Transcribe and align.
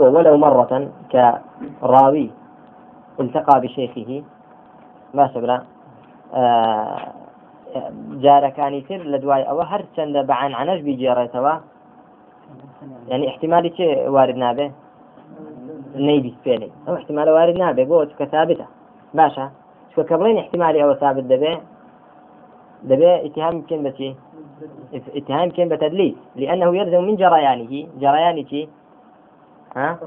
ولو 0.00 0.36
مرة 0.36 0.88
كراوي 1.12 2.30
التقى 3.20 3.60
بشيخه 3.60 4.22
ما 5.14 5.28
سبرا 5.34 5.62
آه 6.34 7.12
جارەکانی 8.24 8.82
تر 8.88 9.00
لە 9.12 9.18
دوای 9.22 9.44
ئەوە 9.48 9.64
هەر 9.70 9.82
چەندە 9.96 10.20
بەعانعنەش 10.30 10.80
بیجێڕێتەوە 10.86 11.54
يعني 13.10 13.24
احتمالي 13.30 13.70
چێ 13.76 13.88
وارد 14.14 14.36
نابێ 14.44 14.66
نەیبیست 16.06 16.40
پێێنێ 16.44 16.68
ئەو 16.86 16.94
احتمالە 16.98 17.30
وارد 17.36 17.56
نابێ 17.62 17.84
بۆ 17.90 17.98
چکە 18.10 18.26
ثابتە 18.32 18.66
باشە 19.18 19.46
چکە 19.90 20.04
کە 20.08 20.16
ئەوە 20.82 20.94
ثابت 21.02 21.24
دەبێ 21.32 21.54
دەبێ 22.90 23.12
اتهام 23.26 23.54
بکەن 23.60 23.80
بەچی 23.86 24.10
اتهام 25.18 25.48
بکەن 25.50 25.68
بتدليس 25.72 26.16
لأنه 26.40 26.68
يلزم 26.80 27.02
من 27.08 27.16
جريانه. 27.22 27.72
جريان 28.02 28.38
چی 28.50 28.60
ها؟ 29.78 29.98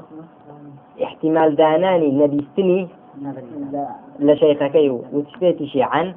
احتمال 1.02 1.56
داناني 1.56 2.10
نبيستني 2.10 2.88
لشيخكي 4.18 4.90
وتشبيتي 4.90 5.66
شيعا 5.66 6.14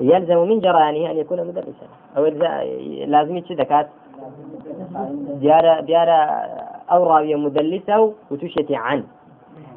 يلزم 0.00 0.38
من 0.48 0.60
جريانه 0.60 1.10
أن 1.10 1.16
يكون 1.16 1.38
مدرسا. 1.46 1.86
أو 2.16 2.26
لازم 3.06 3.38
دكات 3.38 3.88
ديارة 5.40 5.80
ديارة 5.80 6.12
أو 6.92 7.04
راوية 7.04 7.36
مدلسة 7.36 8.12
وتشتي 8.30 8.76
عن 8.76 9.04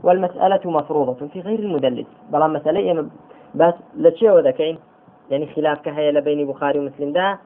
والمسألة 0.03 0.59
مفروضة 0.65 1.27
في 1.27 1.39
غير 1.41 1.59
المدلس. 1.59 2.07
بلا 2.31 2.47
مسألة 2.47 3.07
بس 3.55 3.73
لتشي 3.97 4.29
وذكين 4.29 4.77
يعني 5.31 5.45
خلاف 5.45 5.81
كهيا 5.81 6.11
لبين 6.11 6.47
بخاري 6.47 6.79
ومسلم. 6.79 7.13
ده 7.13 7.39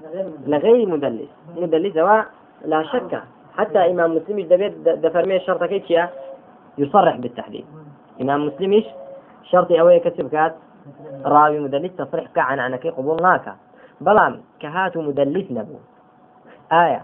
لغير 0.47 0.89
مدلس 0.89 1.29
مدلس 1.57 1.97
هو 1.97 2.25
لا 2.65 2.83
شك. 2.83 3.23
حتى 3.57 3.91
إمام 3.91 4.15
مسلم 4.15 4.39
دبيت 4.39 4.73
دفرمي 4.77 5.35
الشرط 5.35 5.63
كيف 5.63 6.09
يصرح 6.77 7.15
بالتحديد. 7.17 7.65
إمام 8.21 8.47
مسلم 8.47 8.83
شرط 9.43 9.71
أوي 9.71 9.99
كسب 9.99 10.29
كات؟ 10.29 10.55
راوي 11.25 11.59
مدلس 11.59 11.95
تصريح 11.95 12.27
كعن 12.35 12.59
عنك 12.59 12.87
قبول 12.87 13.21
ناكا 13.21 13.55
بلام 14.01 14.41
كهات 14.59 14.97
مدلس 14.97 15.51
نبو. 15.51 15.75
آية. 16.71 17.03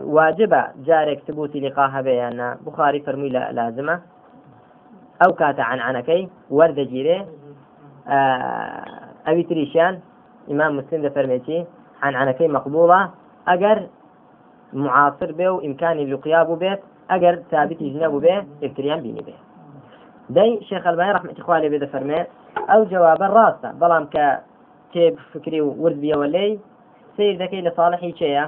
واجبة. 0.00 0.66
جارك 0.76 1.18
ثبوت 1.28 1.56
لقاها 1.56 2.00
بيانا. 2.00 2.58
بخاري 2.66 3.00
فرمي 3.00 3.28
لازمة. 3.28 4.00
أو 5.26 5.32
كات 5.32 5.60
عن 5.60 5.80
عنكي. 5.80 6.28
ورد 6.50 6.74
جيري. 6.74 7.26
آه 8.08 8.84
أبي 9.26 9.42
تريشان. 9.42 10.00
إمام 10.50 10.76
مسلم 10.76 11.10
فرميتي 11.10 11.66
عن 12.02 12.14
عنكي 12.14 12.48
مقبولة. 12.48 13.10
أجر 13.48 13.86
معاصر 14.72 15.32
به 15.32 15.50
وإمكاني 15.50 16.02
اللقيا 16.02 16.42
بيت 16.42 16.80
أجر 17.10 17.42
ثابت 17.50 17.82
يجنب 17.82 18.12
به 18.24 18.44
ابتريان 18.62 19.00
بيني 19.00 19.20
به. 19.20 19.34
دەی 20.34 20.50
شێخەلبای 20.68 21.14
ڕحمەتی 21.16 21.42
خوا 21.46 21.58
لێ 21.62 21.68
بێ 21.72 21.78
دەفەرمێ 21.84 22.20
ئەو 22.70 22.82
جوابە 22.90 23.26
ڕاستە 23.36 23.68
بەڵام 23.80 24.04
کە 24.14 24.26
تێب 24.92 25.14
فکری 25.32 25.60
و 25.60 25.70
ورد 25.82 25.98
بیەوە 26.02 26.26
لێی 26.34 26.52
سیر 27.16 27.34
دەکەی 27.42 27.64
لە 27.66 27.72
ساڵحی 27.78 28.12
چەیە 28.20 28.44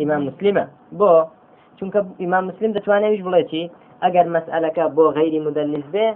ئیمان 0.00 0.22
مسلمە. 0.28 0.64
بۆ 0.98 1.12
چونکە 1.78 2.00
ئیمان 2.22 2.44
مسلم 2.50 2.70
دەتوانێویش 2.76 3.22
بڵێتی 3.26 3.64
ئەگەر 4.04 4.26
مەسئلەکە 4.34 4.84
بۆ 4.96 5.04
مدلس 5.46 5.86
به 5.94 6.06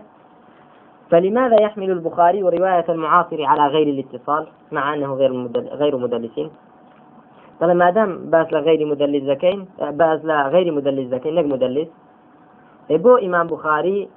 فلماذا 1.10 1.56
يحمل 1.66 1.91
البخاري 1.91 2.41
رواية 2.42 2.84
المعاصر 2.88 3.44
على 3.50 3.66
غير 3.75 3.88
الاتصال 3.94 4.47
مع 4.72 4.94
أنه 4.94 5.14
غير. 5.14 5.32
غير 5.82 5.97
مدلسين؟ 5.97 6.50
طبعا 7.61 7.75
ما 7.75 7.91
دام 7.91 8.31
باس 8.31 8.53
لغير 8.53 8.87
مدلس 8.87 9.23
زكين 9.23 9.69
باس 10.01 10.25
لغير 10.25 10.73
مدلس 10.73 11.06
زكين 11.14 11.34
نك 11.34 11.45
مدلس. 11.45 11.89
بو 12.91 13.17
إمام 13.17 13.47
بخاري 13.47 14.09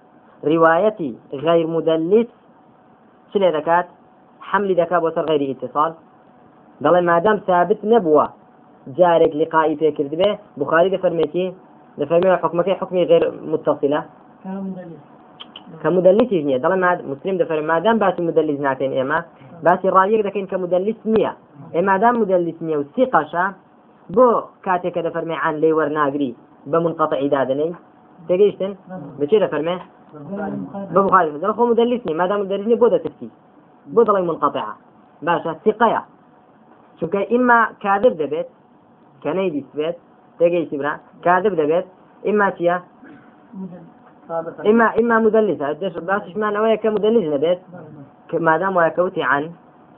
روايتي 0.43 1.15
غير 1.33 1.67
مدلس. 1.67 2.27
شنو 3.33 3.49
ذكات 3.49 3.87
حمل 4.41 4.75
ذكاء 4.81 4.99
بوسر 4.99 5.25
غير 5.25 5.41
اتصال. 5.51 5.93
دڵێ 6.83 7.01
مادام 7.09 7.37
ثابت 7.47 7.79
نەبووە 7.91 8.25
جارێک 8.97 9.33
لقائی 9.41 9.75
پێکرد 9.81 10.13
بێ 10.19 10.31
بخاری 10.59 10.89
دەفەرمێتی 10.95 11.47
دەفەرمێ 11.99 12.29
حکمەکەی 12.43 12.79
حکمی 12.81 13.03
غير 13.11 13.23
کە 15.81 15.87
مدللیسیش 15.97 16.43
نییە. 16.47 16.59
دەڵێ 16.63 16.77
مسلیم 17.11 17.35
دەفەر 17.41 17.59
مادام 17.71 17.97
باسی 18.03 18.21
مدللیز 18.29 18.59
ناکەین 18.67 18.93
ئێمە 18.97 19.19
باسی 19.65 19.87
ڕاویەک 19.95 20.21
دەکەین 20.27 20.47
کە 20.51 20.57
مدللیس 20.63 20.99
نییە. 21.13 21.33
ئێمادام 21.75 22.15
مدللیس 22.21 22.57
نییە 22.65 22.77
و 22.79 22.83
سی 22.93 23.03
قەشە 23.13 23.45
بۆ 24.15 24.27
کاتێک 24.65 24.93
کە 24.95 25.01
دەفەرمێ 25.07 25.35
عان 25.43 25.55
لێ 25.61 25.69
وەرناگری 25.77 26.31
بە 26.71 26.77
منقەتە 26.83 27.15
ئیدادنەی 27.23 27.71
دەگەیشتن؟ 28.29 28.71
بچێ 29.19 29.37
دەفەرمێ؟ 29.45 29.77
بە 30.93 30.99
مخالف 31.07 31.33
دەڵ 31.43 31.51
خۆ 31.57 31.63
مدللیس 31.71 32.01
نیە 32.07 32.15
مادام 32.21 32.39
مدللیس 32.43 32.67
نیە 32.71 32.79
بۆ 32.81 32.87
دەترسی. 32.93 33.29
بۆ 33.93 34.01
دەڵی 34.07 34.23
منقەتە 34.29 34.63
باشە 35.25 35.51
سیقەیە 35.63 36.01
چونکە 36.97 37.19
ئیمما 37.31 37.59
کادر 37.83 38.13
دەبێت 38.21 38.49
کە 39.23 39.31
نەی 39.37 39.49
دیسبێت 39.55 39.97
دەگەیشتی 40.41 40.77
برا 40.79 40.93
کادر 41.25 41.53
دەبێت 41.61 41.85
ئیما 42.27 42.47
چیە 42.57 42.75
إما 44.65 44.99
إما 44.99 45.19
مدلسة. 45.19 45.71
دش 45.71 45.97
باش 45.97 46.37
ما 46.37 46.51
نويا 46.51 46.75
كمدلس 46.75 47.25
نبت 47.33 47.59
ما 48.33 48.57
دام 48.57 48.75
ويكوتي 48.75 49.23
عن 49.23 49.51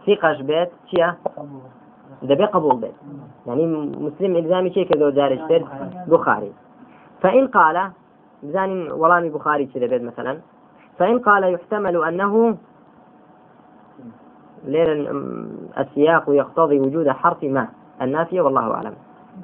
ثقة 0.07 0.41
بيت 0.41 0.69
تيا 0.91 1.15
دبي 2.21 2.45
قبول 2.45 2.75
بيت. 2.75 2.95
يعني 3.47 3.65
مسلم 3.97 4.35
إلزامي 4.35 4.73
شيء 4.73 4.87
كذا 4.87 5.09
دارج 5.09 5.39
بخاري. 6.07 6.51
فإن 7.21 7.47
قال 7.47 7.89
بزانين 8.43 8.91
ولامي 8.91 9.29
بخاري 9.29 9.65
كذا 9.65 9.97
مثلا. 9.97 10.39
فإن 10.97 11.19
قال 11.19 11.53
يحتمل 11.53 12.03
أنه 12.03 12.57
لين 14.65 15.07
السياق 15.77 16.23
يقتضي 16.27 16.79
وجود 16.79 17.09
حرف 17.09 17.43
ما. 17.43 17.67
النافية 18.01 18.41
والله 18.41 18.73
أعلم. 18.73 18.93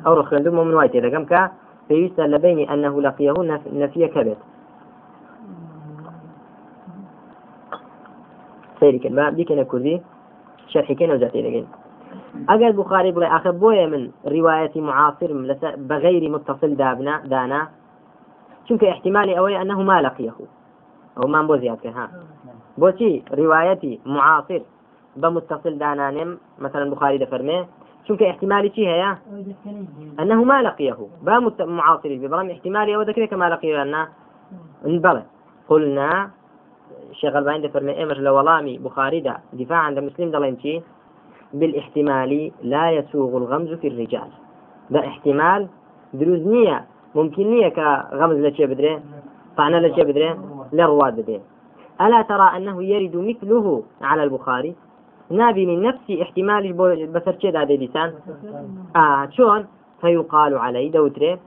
أو 0.06 0.14
رخل 0.14 0.52
من 0.52 0.74
وايت. 0.74 0.96
إذا 0.96 1.10
كم 1.10 1.26
كا 1.26 1.52
فيسأل 1.88 2.38
بين 2.38 2.70
أنه 2.70 3.02
لقيه 3.02 3.34
نفي 3.74 4.08
كبت 4.08 4.38
سيري 8.80 9.00
كلمة 9.00 9.30
دي 9.30 9.44
كنا 9.44 9.64
كردي 9.64 10.02
شرحي 10.68 10.96
كنا 10.96 11.14
وزعتي 11.14 11.42
لقين 11.42 11.68
أجل 12.50 12.74
بخاري 12.74 13.12
بلا 13.12 13.36
أخذ 13.36 13.52
بويا 13.52 13.86
من 13.86 14.12
رواية 14.28 14.72
معاصر 14.76 15.30
بغير 15.78 16.30
متصل 16.30 16.76
دابنا 16.76 17.22
دانا 17.26 17.68
چونکە 18.70 18.86
احتمالی 18.90 19.36
ئەوەی 19.36 19.62
أنه 19.62 19.82
ما 19.82 20.02
لقيه 20.02 20.34
أو 21.18 21.28
ما 21.28 21.58
زیادکە 21.58 21.90
ها. 21.98 22.10
بۆچی 22.82 23.24
ڕواەتی 23.38 23.94
معاصر 24.06 24.62
بمتصل 25.18 25.78
دانانم 25.78 26.38
مثلا 26.60 26.90
بخاري 26.92 27.18
دفرمي 27.18 27.66
چونکە 28.06 28.22
احتمالي 28.22 28.70
چی 28.70 28.86
هەیە؟ 28.86 29.12
أنه 30.20 30.44
ما 30.44 30.62
لقيه 30.62 30.98
با 31.26 31.40
معاصر 31.66 32.10
بەڵام 32.28 32.52
احتمالي 32.52 32.96
أو 32.96 33.02
ذكرك 33.02 33.34
ما 33.34 33.50
لقيه 33.50 33.82
أن 33.82 35.00
بلى 35.00 35.24
قلنا 35.70 36.30
الشيخ 37.10 37.36
الباني 37.36 37.68
دفرمي 37.68 38.04
إمر 38.04 38.18
لولامي 38.18 38.78
بخاري 38.78 39.20
دفاع 39.54 39.78
عند 39.78 40.00
مسلم 40.00 40.32
دلنتي 40.32 40.82
بالاحتمال 41.54 42.52
لا 42.64 42.92
يسوغ 42.92 43.38
الغمز 43.38 43.74
في 43.74 43.88
الرجال. 43.88 44.30
ده 44.90 45.00
احتمال 45.00 45.68
دروزنية 46.14 46.86
ممكن 47.16 47.44
نییە 47.52 47.70
کە 47.78 47.88
غەمز 48.20 48.38
لە 48.46 48.52
چێ 48.58 48.66
بدرێ 48.72 48.94
طعنە 49.58 49.80
لە 49.86 49.90
چێ 49.96 50.04
ترى 52.22 52.48
أنه 52.58 52.84
يرد 52.84 53.16
مثله 53.16 53.84
على 54.02 54.24
البخاري؟ 54.24 54.76
نابي 55.32 55.66
من 55.66 55.82
نفسي 55.82 56.22
احتمال 56.22 56.74
بسر 57.14 57.36
كذا 57.42 57.66
لسان؟ 57.66 58.14
آه 58.96 59.30
شون 59.36 59.66
فيقال 60.02 60.58
عليه 60.58 60.92
دوتري. 60.92 61.38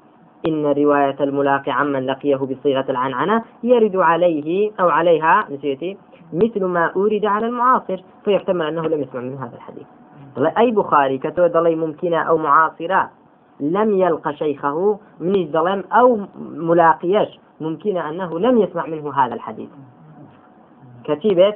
إن 0.48 0.66
رواية 0.66 1.16
الملاقي 1.20 1.72
عمن 1.72 2.06
لقيه 2.06 2.36
بصيغة 2.36 2.84
العنعنة 2.88 3.42
يرد 3.62 3.96
عليه 3.96 4.70
أو 4.80 4.88
عليها 4.88 5.46
نسيتي 5.50 5.96
مثل 6.32 6.64
ما 6.64 6.86
أورد 6.96 7.24
على 7.24 7.46
المعاصر 7.46 8.02
فيحتمل 8.24 8.66
أنه 8.66 8.82
لم 8.82 9.02
يسمع 9.02 9.20
من 9.20 9.38
هذا 9.38 9.56
الحديث. 9.56 9.86
أي 10.58 10.70
بخاري 10.70 11.18
كتو 11.18 11.48
ممكنة 11.54 12.22
أو 12.22 12.38
معاصرة 12.38 13.10
لم 13.60 13.98
يلقى 13.98 14.34
شيخه 14.34 14.98
من 15.20 15.42
الظلام 15.42 15.84
أو 15.92 16.20
ملاقيش 16.38 17.40
ممكن 17.60 17.96
أنه 17.96 18.38
لم 18.38 18.58
يسمع 18.58 18.86
منه 18.86 19.12
هذا 19.12 19.34
الحديث؟ 19.34 19.68
كتيبة 21.04 21.54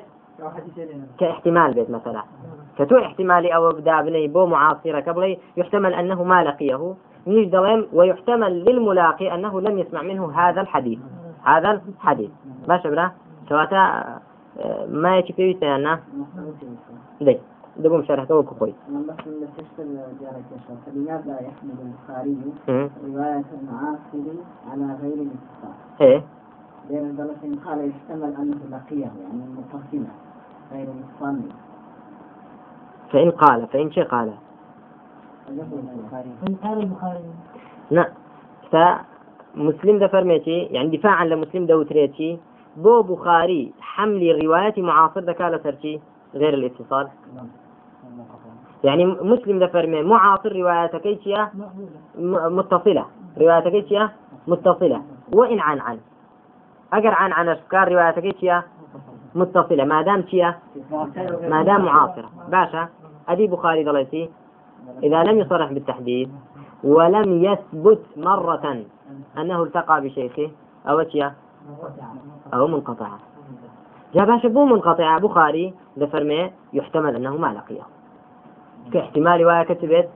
كاحتمال 1.18 1.74
بيت 1.74 1.90
مثلا. 1.90 2.22
كتو 2.78 2.98
احتمالي 2.98 3.54
أو 3.54 3.68
بدا 3.68 4.00
بني 4.00 4.28
بو 4.28 4.46
معاصرة 4.46 5.00
قبلي 5.00 5.38
يحتمل 5.56 5.94
أنه 5.94 6.24
ما 6.24 6.44
لقيه. 6.44 6.94
من 7.26 7.44
الظلام 7.44 7.86
ويحتمل 7.92 8.64
للملاقي 8.64 9.34
أنه 9.34 9.60
لم 9.60 9.78
يسمع 9.78 10.02
منه 10.02 10.32
هذا 10.32 10.60
الحديث. 10.60 10.98
هذا 11.42 11.80
الحديث. 11.88 12.30
ما 12.68 12.78
شبنا 12.78 13.12
سواتا 13.48 14.04
ما 14.88 15.18
يتفيوي 15.18 15.56
سيانا 15.60 16.00
دي. 17.20 17.38
دبوم 17.76 18.02
شرحته 18.02 18.34
وكخوي 18.34 18.74
فلماذا 20.86 21.40
يحمل 21.40 21.76
البخاري 21.82 22.36
رواية 23.04 23.44
المعاصر 23.60 24.26
على 24.70 24.96
غير 25.02 25.14
الاتصال؟ 25.14 25.74
إيه. 26.00 26.22
لأن 26.90 27.58
قال 27.66 27.90
يحتمل 27.90 28.34
أنه 28.38 28.56
لقيه 28.70 29.00
يعني 29.00 29.42
متصلة 29.58 30.08
غير 30.72 30.86
متصل 30.86 31.50
فإن 33.12 33.30
قال 33.30 33.66
فإن 33.66 33.90
شيء 33.90 34.04
قال. 34.04 34.32
نعم 37.90 38.10
فمسلم 38.72 39.98
ده 39.98 40.06
فرميتي 40.08 40.58
يعني 40.58 40.96
دفاعا 40.96 41.24
لمسلم 41.24 41.66
ده 41.66 41.76
وتريتي 41.78 42.38
بو 42.76 43.02
بخاري 43.02 43.72
حمل 43.80 44.44
رواية 44.44 44.82
معاصر 44.82 45.20
ده 45.20 45.32
كان 45.32 45.60
سرتي 45.64 46.00
غير 46.34 46.54
الاتصال. 46.54 47.08
يعني 48.84 49.06
مسلم 49.06 49.58
ده 49.58 49.66
فرمي 49.66 50.02
معاصر 50.02 50.52
رواياتك 50.56 51.00
كيتيا 51.00 51.50
متصلة. 52.58 53.06
رواياتك 53.38 53.70
كيتيا 53.70 54.10
متصلة. 54.46 55.02
وإن 55.32 55.60
عن 55.60 55.80
عن. 55.80 55.98
أجر 56.92 57.14
عن 57.14 57.32
عن 57.32 57.48
أفكار 57.48 57.92
رواياتك 57.92 58.22
كيتيا 58.22 58.62
متصلة. 59.34 59.84
ما 59.84 60.02
دام 60.02 60.24
ما 61.50 61.62
دام 61.62 61.84
معاصرة. 61.84 62.30
باشا 62.48 62.88
أدي 63.28 63.46
بخاري 63.46 63.84
ضليتي 63.84 64.30
إذا 65.02 65.22
لم 65.22 65.38
يصرح 65.38 65.72
بالتحديد 65.72 66.32
ولم 66.84 67.44
يثبت 67.44 68.02
مرة 68.16 68.84
أنه 69.38 69.62
التقى 69.62 70.00
بشيخه 70.00 70.50
أو 70.88 71.02
تيا 71.02 71.34
أو 72.54 72.66
منقطعة 72.66 73.18
جا 74.14 74.24
باشا 74.24 74.48
بو 74.48 74.64
منقطعة 74.64 75.20
بخاري 75.20 75.74
دفرمي 75.96 76.50
يحتمل 76.72 77.16
أنه 77.16 77.36
ما 77.36 77.46
لقيه. 77.46 77.82
كاحتمال 78.92 79.44
ويا 79.44 79.62
كتبت 79.62 80.08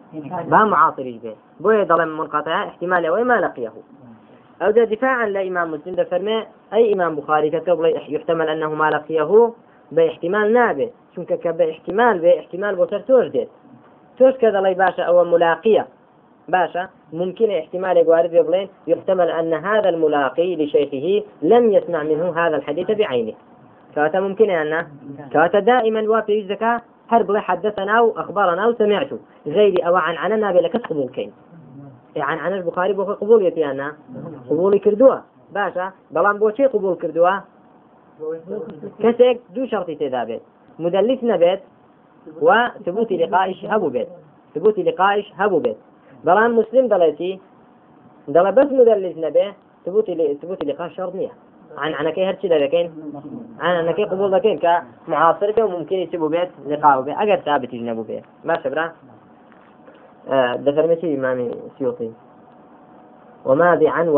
با 0.48 0.64
معاصر 0.64 1.06
يجبه 1.06 1.34
بو 1.60 1.70
يضل 1.70 2.08
منقطعة 2.08 2.68
احتمال 2.68 3.10
ويا 3.10 3.24
ما 3.24 3.40
لقيه. 3.40 3.72
أو 4.62 4.70
ده 4.70 4.84
دفاعا 4.84 5.26
لإمام 5.26 5.70
مسلم 5.70 5.94
دفرمي 5.94 6.46
أي 6.72 6.94
إمام 6.94 7.16
بخاري 7.16 7.50
كتب 7.50 7.84
يحتمل 7.84 8.48
أنه 8.48 8.74
ما 8.74 8.90
لقيه 8.90 9.52
بإحتمال 9.92 10.52
نابه 10.52 10.90
چونکە 11.14 11.36
کە 11.42 11.50
بە 11.58 11.64
احتمال 11.72 12.16
بێ 12.22 12.32
احتمال 12.40 12.74
بۆ 12.78 12.84
سەر 12.90 13.02
تۆش 14.20 14.32
تۆش 14.32 14.40
کە 14.40 14.48
دەڵی 14.56 14.76
باشە 14.82 15.02
ئەوە 15.08 15.22
ملاقية 15.32 15.84
باشا 16.48 16.88
ممكن 17.12 17.50
احتمال 17.50 17.96
وارد 18.08 18.30
بلين 18.30 18.68
يحتمل 18.86 19.30
أن 19.30 19.54
هذا 19.54 19.88
الملاقي 19.88 20.56
لشيخه 20.56 21.26
لم 21.42 21.72
يسمع 21.72 22.02
منه 22.02 22.38
هذا 22.38 22.56
الحديث 22.56 22.90
بعينه. 22.90 23.32
كاتا 23.94 24.20
ممكن 24.20 24.50
أن 24.50 24.86
كاتا 25.32 25.60
دائما 25.60 26.02
وافي 26.10 26.40
الزكاة 26.40 26.80
هرب 27.08 27.36
حدثنا 27.36 27.98
أو 27.98 28.10
أخبرنا 28.16 28.64
أو 28.64 28.72
سمعته. 28.72 29.18
غير 29.46 29.86
أو 29.86 29.96
عن 29.96 30.16
عننا 30.16 30.52
بلك 30.52 30.76
قبول 30.76 31.08
كين 31.08 31.32
عن 32.16 32.38
عن 32.38 32.52
البخاري 32.52 32.92
بو 32.92 33.02
قبول 33.02 33.46
يتي 33.46 33.70
أنا 33.70 33.96
قبول 34.50 34.78
كردوا 34.78 35.16
باشا 35.54 35.92
بلان 36.10 36.38
بو 36.38 36.50
شي 36.50 36.66
قبول 36.66 36.94
كردوا 36.94 37.30
كسك 39.02 39.40
دو 39.54 39.66
شرطي 39.66 39.94
تذابت 39.94 40.40
مدلس 40.78 41.24
نبت 41.24 41.60
وثبوت 42.40 43.12
لقائش 43.12 43.64
هبو 43.64 43.88
بيت. 43.88 44.08
ثبوت 44.54 44.78
لقائش 44.78 45.32
هبو 45.36 45.58
بيت. 45.58 45.76
بلان 46.24 46.50
مسلم 46.50 46.88
دلتي 46.88 47.40
دل 48.28 48.52
بس 48.52 48.72
مدلس 48.72 49.16
نبه 49.16 49.54
ثبوت 49.86 50.10
ثبوت 50.42 50.64
لقاء 50.64 50.88
شرط 50.88 51.14
نية. 51.14 51.30
عن 51.78 51.94
عن 51.94 52.10
كي 52.10 52.24
هرشي 52.24 52.48
لكن 52.48 52.90
عن 53.60 53.86
عن 53.86 53.92
قبول 54.04 54.32
لكن 54.32 54.58
كمعاصر 54.58 55.64
وممكن 55.64 55.96
يسبوا 55.96 56.28
بيت 56.28 56.48
لقاء 56.66 57.00
بيت. 57.00 57.16
أجر 57.16 57.36
ثابت 57.36 57.74
يجنبوا 57.74 58.04
بيت. 58.04 58.24
ما 58.44 58.62
شبرا؟ 58.62 58.92
آه 60.28 60.56
دفر 60.56 60.86
مشي 60.86 61.14
إمام 61.14 61.50
سيوطي. 61.78 62.12
وما 63.44 63.74
بعن 63.74 64.08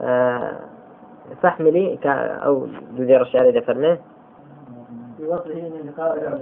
آه 0.00 0.58
فحملي 1.42 1.98
أو 2.04 2.66
ذي 2.94 3.16
الشعر 3.16 3.50
دفرمه. 3.50 3.98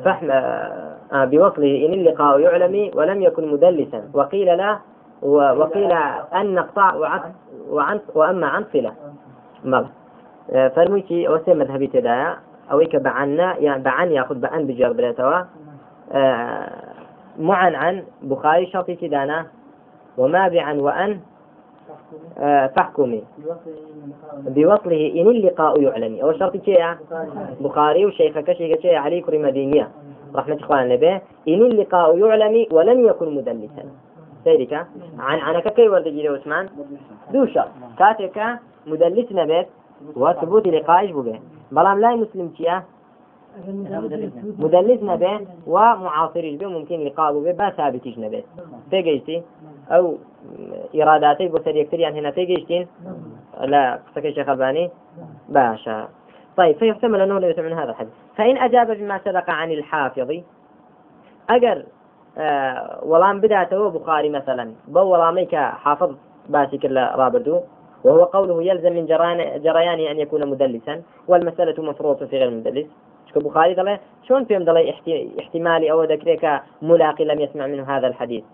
فحم 0.05 0.31
آه 0.31 1.25
بوصله 1.25 1.87
إن 1.87 1.93
اللقاء 1.93 2.41
يعلم 2.41 2.91
ولم 2.95 3.23
يكن 3.23 3.53
مدلسا. 3.53 4.03
وقيل 4.15 4.57
لا 4.57 4.79
وقيل 5.23 5.93
أن 6.35 6.55
نقطع 6.55 6.95
وعن 6.95 7.21
وعن 7.71 8.01
وأما 8.15 8.47
عن 8.47 8.65
صلة 8.73 8.93
مال. 9.65 9.87
آه، 10.53 10.69
فرميتي 10.69 11.29
مذهبي 11.49 11.87
تدايا 11.87 12.37
أويك 12.73 12.97
بعنا 12.97 13.57
يعني 13.59 13.83
بعن 13.83 14.11
ياخذ 14.11 14.35
بعن 14.35 14.67
بجار 14.67 14.93
بلاتوا 14.93 15.43
آه، 16.13 16.71
معن 17.39 17.75
عن 17.75 18.03
بخاري 18.23 18.67
شرطي 18.67 18.95
تدانا. 18.95 19.47
وما 20.19 20.49
بعن 20.49 20.79
وأن 20.79 21.21
آه، 22.39 22.67
فاحكمي. 22.67 23.23
بوصله 24.39 25.13
إن 25.21 25.27
اللقاء 25.29 25.83
يعلم 25.83 26.21
أو 26.23 26.33
شرط 26.33 26.65
شيء 26.65 26.85
بخاري 27.61 28.07
وشيخك 28.07 28.53
شيخ 28.53 28.81
شيء 28.81 28.95
علي 28.95 29.21
كريم 29.21 29.49
دينية 29.49 29.91
رحمة 30.35 30.57
إخوان 30.61 30.83
النبي. 30.83 31.13
إن 31.49 31.63
اللقاء 31.63 32.19
يعلم 32.19 32.67
ولم 32.73 33.07
يكن 33.07 33.35
مدلسا. 33.35 33.85
ذلك 34.47 34.73
عن 35.19 35.39
عنك 35.39 35.73
كي 35.75 35.89
ورد 35.89 36.09
جيري 36.09 36.29
عثمان؟ 36.29 36.69
دو 37.33 37.47
شرط. 37.47 37.69
كاتك 37.99 38.59
مدلس 38.87 39.33
نبت 39.33 39.67
وثبوت 40.17 40.67
لقائش 40.67 41.11
بوبه. 41.11 41.41
بلام 41.73 42.01
لا 42.01 42.17
مسلم 42.17 42.49
تيا 42.49 42.83
مدلس 44.59 45.03
نبه 45.03 45.41
ومعاصر 45.67 46.57
به 46.57 46.67
ممكن 46.67 46.99
لقاء 47.05 47.41
به 47.41 47.53
با 47.53 47.71
ثابت 47.71 48.19
نبه 48.19 48.43
تيجيتي 48.91 49.43
أو 49.91 50.15
إراداتي 50.95 51.49
بو 51.49 51.59
سر 51.59 51.77
يكتريان 51.77 52.15
هنا 52.15 52.31
تيجيشتين 52.31 52.87
لا 53.61 54.01
قصك 54.07 54.31
شيخ 54.31 54.49
ألباني؟ 54.49 54.91
باشا. 55.49 56.09
طيب 56.57 56.77
فيحتمل 56.77 57.21
أنه 57.21 57.39
لا 57.39 57.49
يسمع 57.49 57.65
من 57.65 57.73
هذا 57.73 57.91
الحديث. 57.91 58.13
فإن 58.37 58.57
أجاب 58.57 58.91
بما 58.91 59.21
سبق 59.25 59.51
عن 59.51 59.73
الحافظ 59.73 60.31
أجر 61.51 61.83
آه 62.39 63.01
ولام 63.03 63.41
بداته 63.41 63.91
بخاري 63.91 64.29
مثلا. 64.29 64.73
بو 64.89 65.01
ولاميك 65.01 65.55
حافظ 65.55 66.15
باسي 66.49 66.79
كلا 66.79 67.17
رابردو 67.17 67.61
وهو 68.05 68.25
قوله 68.25 68.63
يلزم 68.63 68.93
من 68.93 69.07
جريان, 69.07 69.63
جريان 69.63 70.01
أن 70.01 70.19
يكون 70.19 70.47
مدلسا. 70.51 71.03
والمسألة 71.29 71.83
مفروضة 71.83 72.27
في 72.27 72.39
غير 72.39 72.49
المدلس. 72.49 72.87
شكو 73.31 73.41
بخاري 73.41 73.75
دلي 73.75 73.99
شلون 74.23 74.45
فيهم 74.45 74.65
دلي 74.65 74.95
احتمالي 75.41 75.93
أو 75.93 76.03
ذكرك 76.03 76.63
ملاقي 76.83 77.25
لم 77.25 77.41
يسمع 77.41 77.67
منه 77.67 77.97
هذا 77.97 78.07
الحديث؟ 78.07 78.45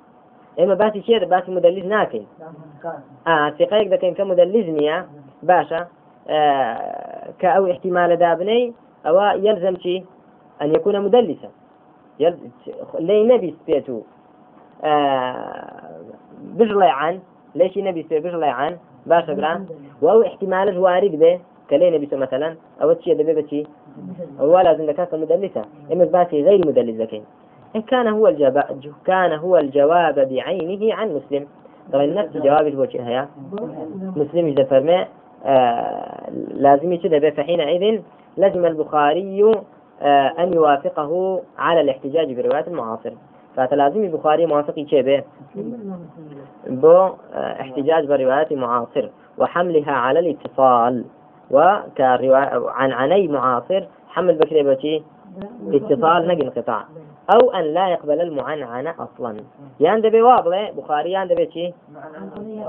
إما 0.61 0.75
باسي 0.75 1.03
شيء 1.03 1.25
باسي 1.25 1.51
مدلس 1.51 1.85
ناكن. 1.85 2.23
آه 3.27 3.51
ثقيك 3.51 3.93
ذكين 3.93 4.15
كمدلس 4.15 4.67
نيا 4.67 5.07
باشا. 5.43 5.87
آه 6.29 7.33
كأو 7.39 7.71
احتمال 7.71 8.17
دابني 8.17 8.73
أو 9.07 9.21
يلزم 9.21 9.77
شيء 9.77 10.05
أن 10.63 10.75
يكون 10.75 11.01
مدلسا. 11.01 11.49
يلزم 12.21 12.51
لي 12.99 13.25
نبي 13.25 13.55
سبيتو. 13.63 14.01
آه 14.85 16.01
بجلي 16.43 16.91
عن 16.91 17.21
ليش 17.55 17.79
نبي 17.79 18.03
سبيتو؟ 18.03 18.29
بجلي 18.29 18.47
عن 18.47 18.77
باشا 19.07 19.33
بران 19.33 19.67
وأو 20.03 20.23
احتمال 20.23 20.79
وارد 20.79 21.19
به. 21.19 21.41
كلي 21.71 21.91
نبي 21.91 22.17
مثلا. 22.17 22.57
أو 22.83 22.93
تشي 22.93 23.15
دبي 23.15 23.35
بتشي 23.35 23.67
هو 24.41 24.59
لازم 24.59 24.87
ذكاء 24.87 25.17
مدلسة 25.17 25.65
إما 25.93 26.05
باسي 26.05 26.43
غير 26.43 26.67
مدلس 26.67 26.97
ذكي 27.01 27.23
إن 27.77 27.83
كان 27.83 28.07
هو 28.09 28.29
الجواب 28.29 28.81
كان 29.05 29.33
هو 29.33 29.57
الجواب 29.57 30.15
بعينه 30.15 30.95
عن 30.95 31.09
مسلم. 31.09 31.47
ترى 31.93 32.07
نفس 32.07 32.37
جواب 32.37 32.75
هو 32.75 32.87
هيا 32.95 33.29
مسلم 34.17 34.47
إذا 34.47 34.65
فرمى 34.65 35.07
آه 35.45 36.31
لازم 36.55 36.93
يشد 36.93 37.29
فحينئذ 37.29 38.01
لزم 38.39 38.67
البخاري 38.67 39.55
آه 40.03 40.33
أن 40.39 40.53
يوافقه 40.53 41.43
على 41.59 41.81
الاحتجاج 41.81 42.33
برواية 42.41 42.67
المعاصر. 42.67 43.13
فلازم 43.57 44.05
البخاري 44.05 44.47
موافق 44.47 44.75
به. 44.93 45.23
بو 46.67 46.91
آه 46.91 47.15
احتجاج 47.35 48.07
برواية 48.07 48.57
معاصر 48.57 49.09
وحملها 49.39 49.93
على 49.93 50.19
الاتصال. 50.19 51.05
وكرواية 51.51 52.71
عن 52.71 52.93
عني 52.93 53.29
معاصر 53.29 53.85
حمل 54.09 54.35
بكري 54.35 54.63
بشي 54.63 55.03
اتصال 55.73 56.29
نقل 56.29 56.43
انقطاع. 56.43 56.85
أو 57.35 57.51
أن 57.51 57.65
لا 57.65 57.89
يقبل 57.89 58.21
المعنعنة 58.21 58.95
أصلا. 58.99 59.37
يعني 59.81 60.01
دبي 60.01 60.23
واضح 60.23 60.73
بخاري 60.77 61.11
يعني 61.11 61.35
دبي 61.35 61.51
شي؟ 61.51 61.75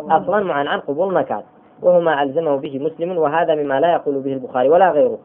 أصلا 0.10 0.44
معنعن 0.44 0.80
قبول 0.80 1.14
نكات 1.14 1.44
وهو 1.82 2.02
ما 2.02 2.24
ألزمه 2.24 2.56
به 2.56 2.80
مسلم 2.80 3.18
وهذا 3.18 3.56
مما 3.56 3.80
لا 3.80 3.94
يقول 3.94 4.20
به 4.20 4.34
البخاري 4.34 4.70
ولا 4.70 4.92
غيره. 4.92 5.18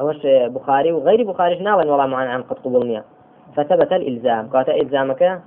أوش 0.00 0.26
بخاري 0.26 0.92
وغير 0.92 1.30
بخاري 1.30 1.58
ناول 1.58 1.90
ولا 1.90 2.06
معنعن 2.06 2.42
قد 2.42 2.58
قبولني 2.58 3.02
فثبت 3.56 3.92
الإلزام. 3.92 4.48
قالت 4.48 4.68
إلزامك؟ 4.68 5.40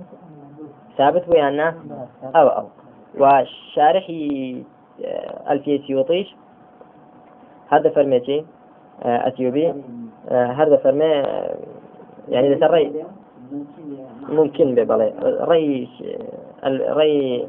ثابت 0.98 1.30
ويانا؟ 1.30 1.76
أو 2.36 2.48
أو. 2.48 2.66
آه، 5.06 5.52
ألفية 5.52 5.88
سيوطيش 5.88 6.36
هذا 7.70 7.90
فرميتي 7.90 8.46
أثيوبي 9.02 9.74
هذا 10.32 10.78
فرمي 10.78 11.24
يعني 12.30 12.56
لسر 12.56 12.72
ري 12.72 13.06
ممكن 14.30 14.76
ببالي 14.76 15.14
ري 15.24 15.90
ري 17.00 17.48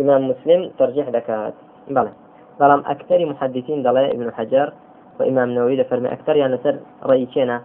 إمام 0.00 0.28
مسلم 0.28 0.70
ترجيح 0.78 1.08
ذكاء 1.08 1.54
بلى 1.90 2.12
بلام 2.60 2.82
أكثر 2.86 3.26
محدثين 3.26 3.82
دلائي 3.82 4.10
ابن 4.10 4.32
حجر 4.32 4.72
وإمام 5.20 5.50
نووي 5.50 5.84
فرمي 5.84 6.12
أكثر 6.12 6.36
يعني 6.36 6.58
سر 6.64 6.78
ري 7.06 7.26
كينا؟ 7.26 7.62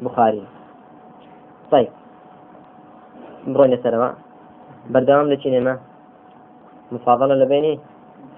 بخاري. 0.00 0.42
طيب. 1.70 1.88
بڕۆینە 3.52 3.78
سەرەوە 3.84 4.10
بەردەوام 4.92 5.26
لە 5.32 5.36
چینێمە 5.42 5.74
مفاضلة 6.92 7.34
لبيني؟ 7.34 7.78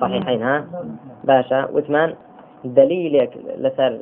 صحيحين 0.01 0.43
ها؟ 0.43 0.65
باشا. 1.25 1.69
وثمان 1.75 2.15
دليلك 2.65 3.33
لسر 3.59 3.99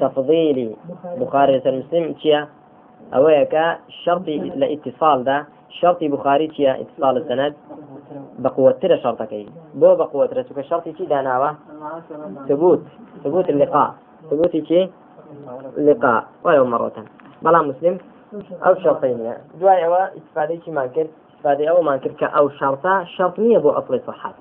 تفضيلي 0.00 0.76
بخاري 1.20 1.58
لسر 1.58 1.72
مسلم 1.76 2.12
تشيا 2.12 2.48
ئەوەیە 3.14 3.44
کە 3.52 3.64
شەرتی 4.02 4.36
لە 4.60 4.66
ئیتیسالدا 4.72 5.38
شەرتی 5.78 6.08
بخاری 6.14 6.48
چیە؟ 6.54 6.72
ئیتسال 6.80 7.16
سند 7.28 7.54
بەقوترە 8.42 8.96
شەرتەکەی. 9.04 9.46
بۆ 9.80 9.90
بەقوترە 10.00 10.42
چکە 10.48 10.62
شەرتی 10.70 10.92
چی 10.96 11.04
داناوە؟ 11.12 11.50
ثبوت. 12.48 12.82
ثبوت 13.22 13.46
اللقاء 13.50 13.90
ثبوتی 14.30 14.60
چی؟ 14.68 14.80
لقاء. 15.86 16.20
وەو 16.44 16.66
مەڕۆتەن. 16.72 17.06
بەڵام 17.44 17.64
مسلم 17.70 17.96
ئەو 18.64 18.74
شەڵتەی 18.82 19.14
نیە 19.20 19.34
دوای 19.60 19.80
ئەوە 19.84 20.02
ئیسپادەیکیمان 20.16 20.88
کرد؟ 20.94 21.10
ئیسپادەی 21.30 21.68
ئەومان 21.72 21.98
کرد 22.02 22.16
کە 22.20 22.28
ئەو 22.36 22.46
شەڵتە 22.58 22.94
شەڵت 23.14 23.36
نییە 23.44 23.60
بۆ 23.64 23.70
ئەپڵی 23.76 24.00
سەحات 24.06 24.36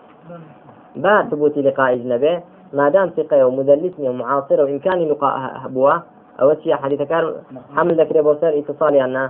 با 1.04 1.14
ثبوتی 1.30 1.62
لقاء 1.68 1.92
نەبێ 2.14 2.34
مادام 2.74 3.10
ثقه 3.18 3.46
ومدلس 3.48 3.96
ومعاصر 4.00 4.62
وإن 4.62 4.80
كان 4.80 5.00
لقاء 5.12 5.36
هبوة 5.64 5.96
أو 6.42 6.56
شيء 6.64 6.76
حديث 6.76 7.02
كان 7.02 7.34
حمل 7.76 8.02
ذكر 8.02 8.22
بوسر 8.22 8.60
اتصال 8.60 8.96
يعني 8.96 9.30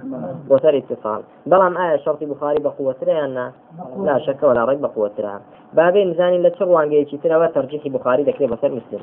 بوسر 0.49 0.77
اتصال. 0.77 1.21
بلام 1.45 1.77
آية 1.77 1.97
شرط 1.97 2.23
بخاري 2.23 2.63
بقوة 2.63 2.95
يعني 3.01 3.51
لا 3.97 4.19
شك 4.19 4.43
ولا 4.43 4.65
ريب 4.65 4.81
بقوة 4.81 5.41
بابين 5.73 6.09
مزاني 6.09 6.37
لتشروان 6.37 6.89
جيتي 6.89 7.17
ترى 7.17 7.47
ترجيح 7.47 7.87
بخاري 7.87 8.23
ذكر 8.23 8.45
بوسر 8.45 8.69
مسلم. 8.69 9.01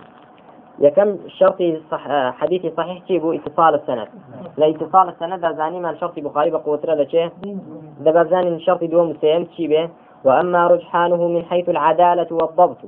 يكم 0.79 1.19
شرطي 1.27 1.81
صح 1.91 2.33
حديثي 2.33 2.73
صحيح 2.77 2.99
تيبو 3.07 3.33
اتصال 3.33 3.75
السند. 3.75 4.09
لا 4.57 4.71
اتصال 4.71 5.09
السند 5.09 5.57
زاني 5.57 5.81
من 5.81 5.97
شرط 5.97 6.19
بخاري 6.19 6.51
بقوة 6.51 6.81
لشيء 6.85 7.31
دبا 8.01 8.25
زاني 8.25 8.61
شرط 8.61 8.85
دوم 8.85 9.11
مسلم 9.11 9.45
تيبه 9.45 9.89
وأما 10.25 10.67
رجحانه 10.67 11.29
من 11.29 11.45
حيث 11.45 11.69
العدالة 11.69 12.27
والضبط. 12.31 12.79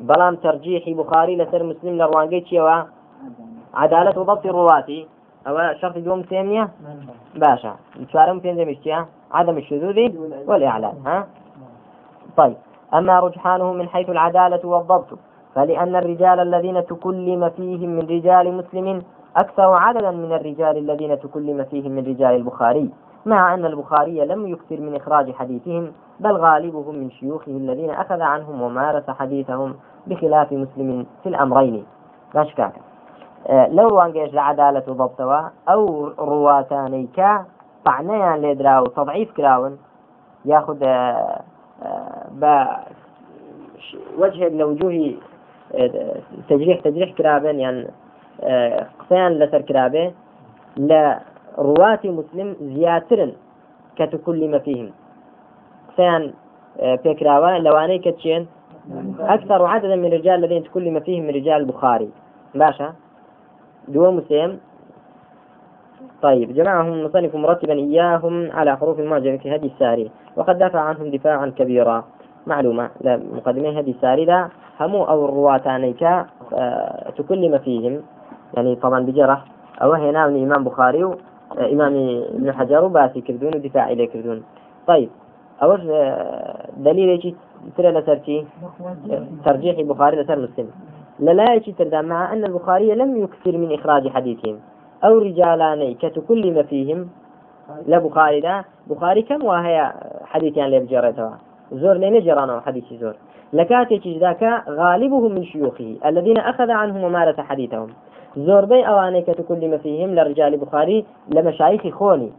بلام 0.00 0.36
ترجيح 0.36 0.90
بخاري 0.90 1.36
لسر 1.36 1.62
مسلم 1.62 1.98
لروانجي 1.98 2.40
تشيوا 2.40 2.82
عدالة 3.74 4.20
وضبط 4.20 4.46
الرواة. 4.46 5.04
أو 5.46 5.74
شرط 5.80 5.98
دوم 5.98 6.22
سيمية 6.22 6.68
باشا. 7.34 7.74
نتفارم 8.00 8.40
فين 8.40 8.56
زي 8.56 9.04
عدم 9.32 9.58
الشذوذ 9.58 9.98
والإعلان 10.46 10.94
ها؟ 11.06 11.26
طيب. 12.36 12.56
أما 12.94 13.20
رجحانه 13.20 13.72
من 13.72 13.88
حيث 13.88 14.10
العدالة 14.10 14.68
والضبط 14.68 15.18
فلأن 15.54 15.96
الرجال 15.96 16.40
الذين 16.40 16.86
تكلم 16.86 17.50
فيهم 17.50 17.90
من 17.90 18.06
رجال 18.06 18.54
مسلم 18.54 19.02
أكثر 19.36 19.74
عددا 19.74 20.10
من 20.10 20.32
الرجال 20.32 20.76
الذين 20.78 21.20
تكلم 21.20 21.64
فيهم 21.64 21.90
من 21.90 22.06
رجال 22.06 22.36
البخاري 22.36 22.90
مع 23.26 23.54
أن 23.54 23.64
البخاري 23.64 24.24
لم 24.24 24.46
يكثر 24.46 24.80
من 24.80 24.96
إخراج 24.96 25.32
حديثهم 25.32 25.92
بل 26.20 26.36
غالبهم 26.36 26.94
من 26.94 27.10
شيوخه 27.10 27.52
الذين 27.52 27.90
أخذ 27.90 28.20
عنهم 28.20 28.62
ومارس 28.62 29.10
حديثهم 29.10 29.74
بخلاف 30.06 30.52
مسلم 30.52 31.06
في 31.22 31.28
الأمرين. 31.28 31.84
لا 32.34 32.44
لو 33.50 33.88
روانجيش 33.88 34.34
لعدالة 34.34 34.80
ضبطوا 34.88 35.40
أو 35.68 36.08
رواتانيكا 36.18 37.44
طعنيان 37.84 38.40
ليدراو 38.42 38.86
تضعيف 38.86 39.32
كراون 39.32 39.78
ياخذ 40.44 40.82
آه، 40.82 41.40
بوجه 44.16 44.48
من 44.48 44.62
وجوه 44.62 45.14
تجريح 46.48 46.80
تجريح 46.80 47.12
كرابن 47.18 47.60
يعني 47.60 47.86
آه، 48.42 48.86
قسەیان 49.00 49.32
لەسەر 49.40 49.62
کرابێ 49.70 50.04
لە 50.90 51.02
ڕواتی 51.66 52.10
مسلم 52.18 52.48
زیاترن 52.74 53.32
کە 53.96 54.04
تکلی 54.12 54.48
مەفیهم 54.54 54.88
قسەیان 55.88 56.22
آه، 56.80 56.96
پێکراوە 57.04 57.50
لەوانەی 57.66 58.02
کە 58.04 58.12
چێن 58.22 58.44
أكثر 59.36 59.66
عددا 59.66 59.96
من 59.96 60.04
الرجال 60.04 60.44
الذين 60.44 60.62
تكلم 60.62 61.00
فيهم 61.00 61.22
من 61.24 61.34
رجال 61.34 61.60
البخاري 61.60 62.08
باشا؟ 62.54 62.88
دو 63.88 64.10
مسلم. 64.10 64.58
طيب 66.22 66.52
جمعهم 66.54 66.92
المصنف 66.92 67.34
مرتبا 67.34 67.72
إياهم 67.72 68.52
على 68.52 68.76
حروف 68.76 69.00
المعجم 69.00 69.38
في 69.38 69.56
هدي 69.56 69.66
الساري 69.66 70.10
وقد 70.36 70.58
دافع 70.58 70.80
عنهم 70.80 71.10
دفاعا 71.10 71.46
كبيرا. 71.46 72.04
معلومة 72.46 72.90
مقدمين 73.04 73.76
هدي 73.76 73.90
الساري 73.90 74.24
لا 74.24 74.48
همو 74.80 75.04
أو 75.04 75.24
الرواتانيك 75.24 76.02
آه، 76.02 77.10
تكلم 77.16 77.58
فيهم. 77.58 78.02
يعني 78.56 78.76
طبعا 78.76 79.00
بجرح 79.00 79.44
أو 79.82 79.92
هنا 79.92 80.28
من 80.28 80.42
إمام 80.42 80.64
بخاري 80.64 81.04
آه، 81.04 81.16
ابن 81.58 82.52
حجر 82.52 82.84
وباسي 82.84 83.20
كردون 83.20 83.54
ودفاع 83.54 83.90
إليه 83.90 84.08
كردون. 84.08 84.42
طيب 84.86 85.10
أوش 85.62 85.80
آه، 85.90 86.68
دليل 86.76 87.34
ترى 87.76 87.90
لسرتي 87.92 88.46
ترجيح 89.44 89.80
بخاري 89.80 90.16
لسر 90.22 90.38
مسلم. 90.38 90.70
لا 91.18 91.54
يجي 91.54 91.72
تردى 91.72 92.02
مع 92.02 92.32
أن 92.32 92.44
البخاري 92.44 92.94
لم 92.94 93.16
يكثر 93.16 93.58
من 93.58 93.74
إخراج 93.74 94.08
حديثهم. 94.08 94.58
أو 95.04 95.18
رجالاني 95.18 95.94
كتكلم 95.94 96.62
فيهم. 96.62 97.08
لا 97.86 97.98
بخاري 97.98 98.40
لا. 98.40 98.64
بخاري 98.86 99.22
كم 99.22 99.44
وهي 99.44 99.92
حديث 100.24 100.56
يعني 100.56 100.78
لبجرتها 100.78 101.38
زور 101.72 101.94
لين 101.94 102.20
جرانا 102.20 102.60
حديث 102.60 102.84
زور. 102.92 103.14
لكاتك 103.52 104.06
ذاك 104.06 104.62
غالبهم 104.68 105.32
من 105.32 105.44
شيوخه 105.44 105.96
الذين 106.06 106.38
أخذ 106.38 106.70
عنهم 106.70 107.04
ومارس 107.04 107.40
حديثهم. 107.40 107.88
زور 108.36 108.64
بي 108.64 108.88
أواني 108.88 109.22
كتكلم 109.22 109.78
فيهم 109.78 110.14
لرجال 110.14 110.56
بخاري 110.56 111.04
لمشايخ 111.28 111.86
خوني. 111.88 112.32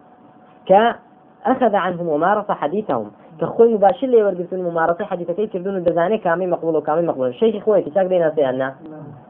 كأخذ 0.66 1.76
عنهم 1.76 2.08
ومارس 2.08 2.52
حديثهم. 2.52 3.12
كخوي 3.42 3.74
مباشر 3.74 4.08
لي 4.08 4.24
ورقسون 4.24 4.60
ممارسة 4.60 5.06
حديثتي 5.06 5.48
كردون 5.48 5.76
الدزاني 5.78 6.18
كامي 6.18 6.48
مقبول 6.48 6.76
وكامي 6.76 7.08
مقبول. 7.08 7.28
الشيخ 7.28 7.64
خوي 7.64 7.82
تساق 7.82 8.06
بينا 8.06 8.36
سيانا 8.36 8.76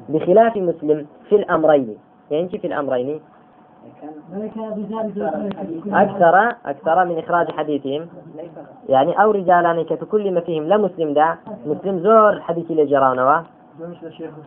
بخلاف 0.10 0.58
مسلم 0.58 1.06
في 1.30 1.36
الأمرين. 1.36 1.98
يعني 2.32 2.50
في 2.50 2.68
الأمرين؟ 2.68 3.20
أكثر 5.88 6.36
أكثر 6.66 7.06
من 7.06 7.18
إخراج 7.20 7.52
حديثهم. 7.52 8.08
يعني 8.90 9.22
أو 9.22 9.32
رجالان 9.32 9.84
كتكلم 9.84 10.40
فيهم. 10.40 10.64
لا 10.64 10.78
مسلم 10.78 11.14
دا. 11.14 11.36
مسلم 11.66 12.00
زور 12.00 12.42
حديث 12.42 12.72
لجرانوا 12.72 13.42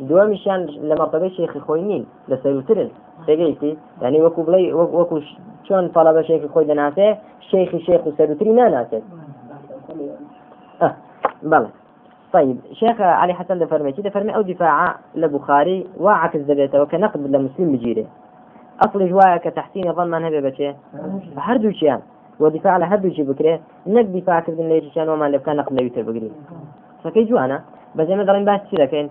دوامشان 0.00 0.66
لمرتبة 0.66 1.28
شيخ 1.28 1.58
خوينين 1.58 2.06
لسيوترن. 2.28 2.90
تجيتي 3.26 3.76
يعني 4.02 4.22
وكو 4.22 4.42
بلي 4.42 4.72
وكو 4.72 5.20
شون 5.68 5.88
طلب 5.88 6.22
شيخ 6.22 6.52
خوي 6.52 6.64
دناسه 6.64 7.18
شيخ 7.40 7.76
شيخ 7.76 8.06
وسيوتري 8.06 8.50
ناسه 8.50 9.02
بلى 11.42 11.68
طيب 12.32 12.56
شيخ 12.72 13.00
علي 13.00 13.34
حسن 13.34 13.58
دفرمي 13.58 13.92
دفرمي 13.92 14.36
أو 14.36 14.42
دفاع 14.42 14.96
لبخاري 15.14 15.86
وعكس 16.00 16.40
ذبيته 16.40 16.82
وكنقد 16.82 17.20
لمسلم 17.20 17.72
بجيره. 17.72 18.06
أصل 18.80 19.08
جوايا 19.08 19.36
كتحسين 19.36 19.92
ظن 19.92 20.10
من 20.10 20.24
هبه 20.24 20.40
بشي 20.40 20.74
هردو 21.36 21.70
شيان 21.70 22.00
ودفاع 22.40 22.72
على 22.72 22.84
هردو 22.84 23.10
شي 23.10 23.22
بكري 23.22 23.60
نك 23.86 24.04
دفاع 24.04 24.40
كردن 24.40 24.68
ليش 24.68 24.94
شان 24.94 25.08
وما 25.08 25.28
لو 25.28 25.38
كان 25.38 25.56
نقل 25.56 25.82
يوتر 25.82 26.02
بقري 26.02 26.32
فكي 27.04 27.24
جوانا 27.24 27.62
بس 27.94 28.08
ما 28.08 28.22
درين 28.24 28.44
باش 28.44 28.60
كذا 28.72 28.84
كين 28.86 29.10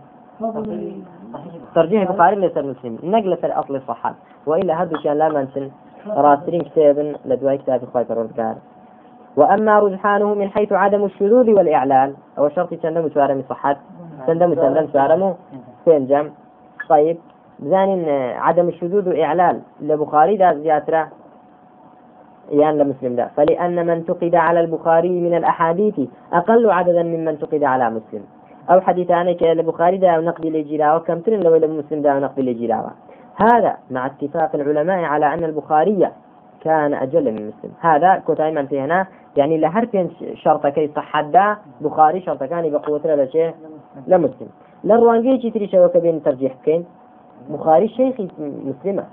ترجيح 1.76 2.02
البخاري 2.10 2.36
ليس 2.36 2.58
المسلم 2.58 3.00
نقل 3.04 3.38
سر 3.42 3.60
أصل 3.60 3.76
الصحة 3.76 4.16
وإلا 4.46 4.82
هردو 4.82 4.98
شيان 4.98 5.18
لا 5.18 5.30
منسن 5.30 5.72
راسلين 6.08 6.62
كتاب 6.62 7.16
لدواء 7.26 7.56
كتاب 7.56 7.84
إخوة 7.84 8.06
الرزقار 8.10 8.56
وأما 9.38 9.80
رجحانه 9.80 10.34
من 10.34 10.50
حيث 10.50 10.74
عدم 10.74 11.06
الشذوذ 11.06 11.52
والإعلان. 11.52 12.14
أو 12.38 12.50
شرط 12.50 12.74
تندم 12.74 13.10
سوارم 13.10 13.44
صحات. 13.50 13.78
تندم 14.28 14.54
تندم 14.54 14.88
سوارمه 14.88 15.36
فين 15.86 16.08
جم؟ 16.08 16.30
طيب. 16.90 17.18
بزانين 17.60 18.10
عدم 18.38 18.68
الشذوذ 18.68 19.10
وإعلال 19.10 19.62
لبخاري 19.82 20.38
دا 20.38 20.54
زياترة 20.54 21.08
يعني 22.52 22.78
لمسلم 22.78 23.16
دا 23.16 23.28
فلأن 23.38 23.88
من 23.88 24.06
تقد 24.06 24.36
على 24.36 24.60
البخاري 24.60 25.10
من 25.10 25.34
الأحاديث 25.38 26.00
أقل 26.34 26.72
عددا 26.72 27.04
ممن 27.04 27.40
تقد 27.40 27.64
على 27.64 27.90
مسلم. 27.90 28.24
أو 28.70 28.82
حديثان 28.82 29.26
لبخاري 29.42 29.98
دا 29.98 30.18
ونقد 30.18 30.46
لجيراوة 30.46 31.00
كم 31.00 31.20
ترن 31.20 31.40
لو 31.40 31.78
مسلم 31.78 32.02
دا 32.02 32.16
ونقد 32.16 32.40
لجيراوة 32.40 32.92
هذا 33.36 33.78
مع 33.92 34.06
اتفاق 34.06 34.56
العلماء 34.56 35.04
على 35.04 35.34
أن 35.34 35.44
البخاري 35.44 36.12
كان 36.62 36.94
أجل 36.94 37.26
من 37.32 37.48
مسلم. 37.48 37.72
هذا 37.80 38.22
كتاي 38.28 38.52
من 38.52 38.68
في 38.68 38.80
هنا 38.80 39.08
يعني 39.38 39.58
لهر 39.58 39.88
شرط 40.34 40.68
كي 40.68 40.90
صحدا 40.96 41.58
بخاري 41.82 42.22
شرط 42.22 42.44
كان 42.44 42.70
بقوة 42.70 43.16
لشيء 43.16 43.54
لمسلم 44.08 44.50
لروانجي 44.84 45.52
تري 45.52 45.68
شوكة 45.68 46.00
بين 46.00 46.24
ترجيح 46.24 46.54
كين 46.66 46.86
بخاري 47.50 47.88
شيخ 47.88 48.16
مسلمة 48.40 49.04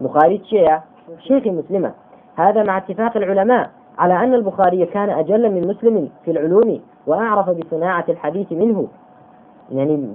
بخاري 0.00 0.40
شيء 0.44 0.78
شيخ 1.18 1.46
مسلمة 1.46 1.92
هذا 2.36 2.62
مع 2.62 2.78
اتفاق 2.78 3.16
العلماء 3.16 3.70
على 3.98 4.14
أن 4.24 4.34
البخاري 4.34 4.86
كان 4.86 5.10
أجل 5.10 5.52
من 5.52 5.68
مسلم 5.68 6.08
في 6.24 6.30
العلوم 6.30 6.80
وأعرف 7.06 7.50
بصناعة 7.50 8.04
الحديث 8.08 8.52
منه. 8.52 8.88
يعني 9.72 10.08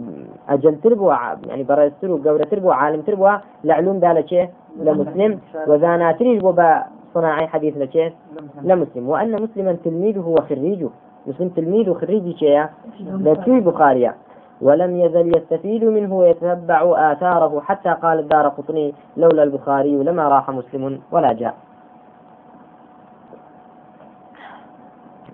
أجل 0.49 0.75
تربو 0.81 1.11
يعني 1.47 1.63
برز 1.63 1.91
تربو 2.01 2.29
قورة 2.29 2.43
تربو 2.43 2.71
عالم 2.71 3.01
تربو 3.01 3.29
لعلوم 3.63 3.99
دالة 3.99 4.25
شيء 4.25 4.49
لمسلم. 4.79 5.39
وزاناتريش 5.67 6.43
وبا 6.43 6.83
صناعي 7.13 7.47
حديث 7.47 7.77
لشيء 7.77 8.13
لمسلم 8.61 9.09
وأن 9.09 9.31
مسلما 9.43 9.77
تلميذه 9.83 10.27
وخريجه. 10.27 10.89
مسلم 11.27 11.49
تلميذ 11.49 11.89
وخريج 11.89 12.35
شيء؟ 12.35 12.65
لكي 12.99 13.59
بخاريا 13.59 14.15
ولم 14.61 14.97
يزل 14.97 15.37
يستفيد 15.37 15.83
منه 15.83 16.15
ويتتبع 16.15 17.11
آثاره 17.11 17.61
حتى 17.61 17.89
قال 17.89 18.19
الدار 18.19 18.47
قطني 18.47 18.93
لولا 19.17 19.43
البخاري 19.43 19.95
لما 19.95 20.27
راح 20.27 20.49
مسلم 20.49 20.99
ولا 21.11 21.33
جاء. 21.33 21.55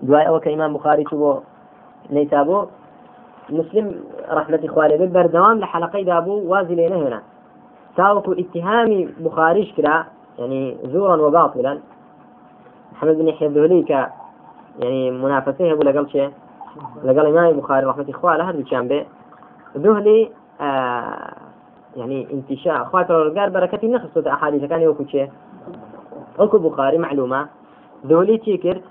دوای 0.02 0.24
ئەوە 0.26 0.40
کە 0.44 0.48
ئیمان 0.48 0.72
بخاری 0.74 1.04
بۆ 1.04 2.68
مسلم 3.50 3.86
ڕحمەتی 4.36 4.68
خوارێ 4.74 4.96
بێ 5.00 5.06
بەردەوام 5.16 5.56
لە 5.62 5.66
حەلقەیدا 5.72 6.18
بوو 6.24 6.48
وازی 6.50 6.74
لێ 6.78 6.88
نەهێنا 6.92 7.20
تاوەکو 7.96 8.32
بخاریش 9.24 9.68
کرا 9.76 9.96
يعني 10.38 10.76
زورا 10.84 11.16
وباطلا. 11.16 11.78
محمد 12.92 13.18
بن 13.18 13.28
يحيى 13.28 13.48
الذهلي 13.48 13.82
ك 13.82 13.90
يعني 14.78 15.10
منافسه 15.10 15.72
ابو 15.72 15.82
لقل 15.82 16.08
شيء. 16.08 16.30
لقل 17.04 17.26
إمام 17.26 17.46
البخاري 17.46 17.86
الله 17.86 18.36
له 18.36 18.50
هذا 18.50 18.62
كان 18.70 18.88
به 18.88 19.06
ذهلي 19.76 20.30
آه 20.60 21.32
يعني 21.96 22.26
انتشاء. 22.32 22.84
خاطر 22.84 23.28
قال 23.28 23.50
بركتي 23.50 23.88
نخص 23.88 24.26
احاديث 24.26 24.64
كان 24.64 24.80
يوكو 24.80 25.04
شيء. 25.04 25.30
وكو 26.38 26.58
بخاري 26.58 26.98
معلومة. 26.98 27.46
ذهلي 28.06 28.38
تيكرت 28.38 28.82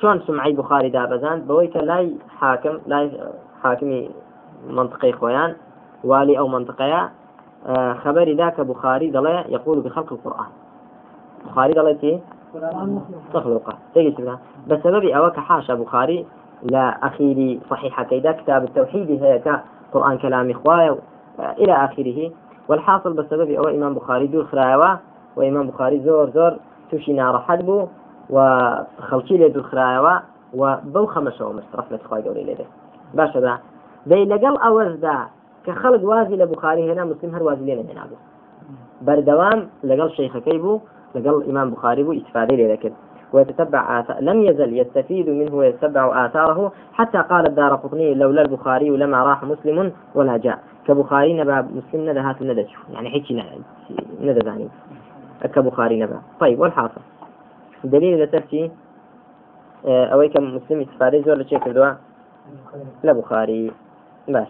چۆن 0.00 0.18
سمعی 0.26 0.52
بخاری 0.52 0.90
دابەزان 0.90 1.38
بەوەی 1.48 1.68
کە 1.74 1.80
لای 1.82 2.16
حاکم 2.40 2.76
لای 2.86 3.10
حاکمی 3.62 4.10
منطقەی 4.70 5.12
خۆیان 5.12 5.50
والی 6.04 6.36
ئەو 6.38 6.48
خبري 8.04 8.34
ذاك 8.34 8.60
بخاري 8.60 9.10
قال 9.10 9.26
يقول 9.48 9.80
بخلق 9.80 10.12
القرآن. 10.12 10.46
بخاري 11.46 11.72
قال 11.72 11.98
كي 12.00 12.20
تخلقه 13.34 13.74
تجد 13.94 14.38
بسبب 14.68 15.04
أوك 15.04 15.36
حاشا 15.36 15.74
بخاري 15.74 16.26
لا 16.62 17.06
أخيري 17.06 17.60
صحيحة 17.70 18.04
كيدا 18.04 18.32
كتاب 18.32 18.64
التوحيد 18.64 19.22
هيك 19.24 19.60
قرآن 19.92 20.18
كلام 20.18 20.50
إخوة 20.50 20.98
إلى 21.38 21.72
آخره 21.84 22.30
والحاصل 22.68 23.12
بسبب 23.12 23.50
أو 23.50 23.64
إمام 23.64 23.94
بخاري 23.94 24.26
دور 24.26 24.44
خراوة 24.44 24.98
وإمام 25.36 25.66
بخاري 25.66 26.00
زور 26.00 26.30
زور 26.30 26.56
توشي 26.90 27.12
نار 27.12 27.38
حدبو 27.38 27.86
وخلشي 28.30 29.36
لي 29.36 29.48
دور 29.48 29.62
خراوة 29.62 30.22
وبو 30.54 31.06
خمسة 31.06 31.46
ومس 31.46 31.64
رفلة 31.74 31.98
خواهي 32.08 32.22
قولي 32.22 32.44
لي 32.44 32.56
باش 33.14 33.36
دا 33.36 33.58
دي 34.06 34.24
لقل 34.24 34.56
أوز 34.56 34.92
دا 34.96 35.26
کە 35.68 35.74
خەڵک 35.82 36.02
وازی 36.10 36.36
لە 36.42 36.46
بخاری 36.52 36.82
هێنا 36.88 37.04
مسلم 37.12 37.30
هەر 37.36 37.42
وازی 37.42 37.64
لێ 37.68 37.74
نهێنابوو 37.82 38.18
بەردەوام 39.06 39.60
لەگەڵ 39.88 40.08
شيخەکەی 40.16 40.58
بوو 40.64 40.80
لەگەڵ 41.16 41.48
إمام 41.50 41.70
بخاري 41.70 42.02
بو 42.02 42.12
استفادة 42.12 42.56
لذلك 42.56 42.92
ويتتبع 43.32 44.00
آثار 44.00 44.20
لم 44.20 44.42
يزل 44.42 44.70
يستفيد 44.80 45.28
منه 45.28 45.54
ويتبع 45.54 46.26
آثاره 46.26 46.72
حتى 46.92 47.18
قال 47.18 47.46
الدار 47.46 47.74
قطني 47.74 48.14
لولا 48.14 48.42
البخاري 48.42 48.90
لما 48.90 49.22
راح 49.22 49.44
مسلم 49.44 49.92
ولا 50.14 50.36
جاء. 50.36 50.58
كبخاري 50.86 51.32
نبا 51.40 51.56
مسلم 51.78 52.10
ندى 52.10 52.20
هات 52.20 52.42
ندى 52.42 52.66
يعني 52.94 53.10
حكي 53.10 53.44
ندى 54.20 54.40
ثاني 54.40 54.68
كبخاري 55.54 56.00
نبا. 56.02 56.18
طيب 56.40 56.60
والحاصل 56.60 57.00
دليل 57.84 58.22
لسرتي 58.22 58.70
ئەوەی 59.84 60.28
کە 60.34 60.40
مسلم 60.40 60.80
استفادەی 60.80 61.22
زۆر 61.22 61.36
لە 61.40 61.44
چێ 61.50 61.58
کردووە 61.64 61.90
لە 63.06 63.10
بخاري 63.10 63.72
باش. 64.28 64.48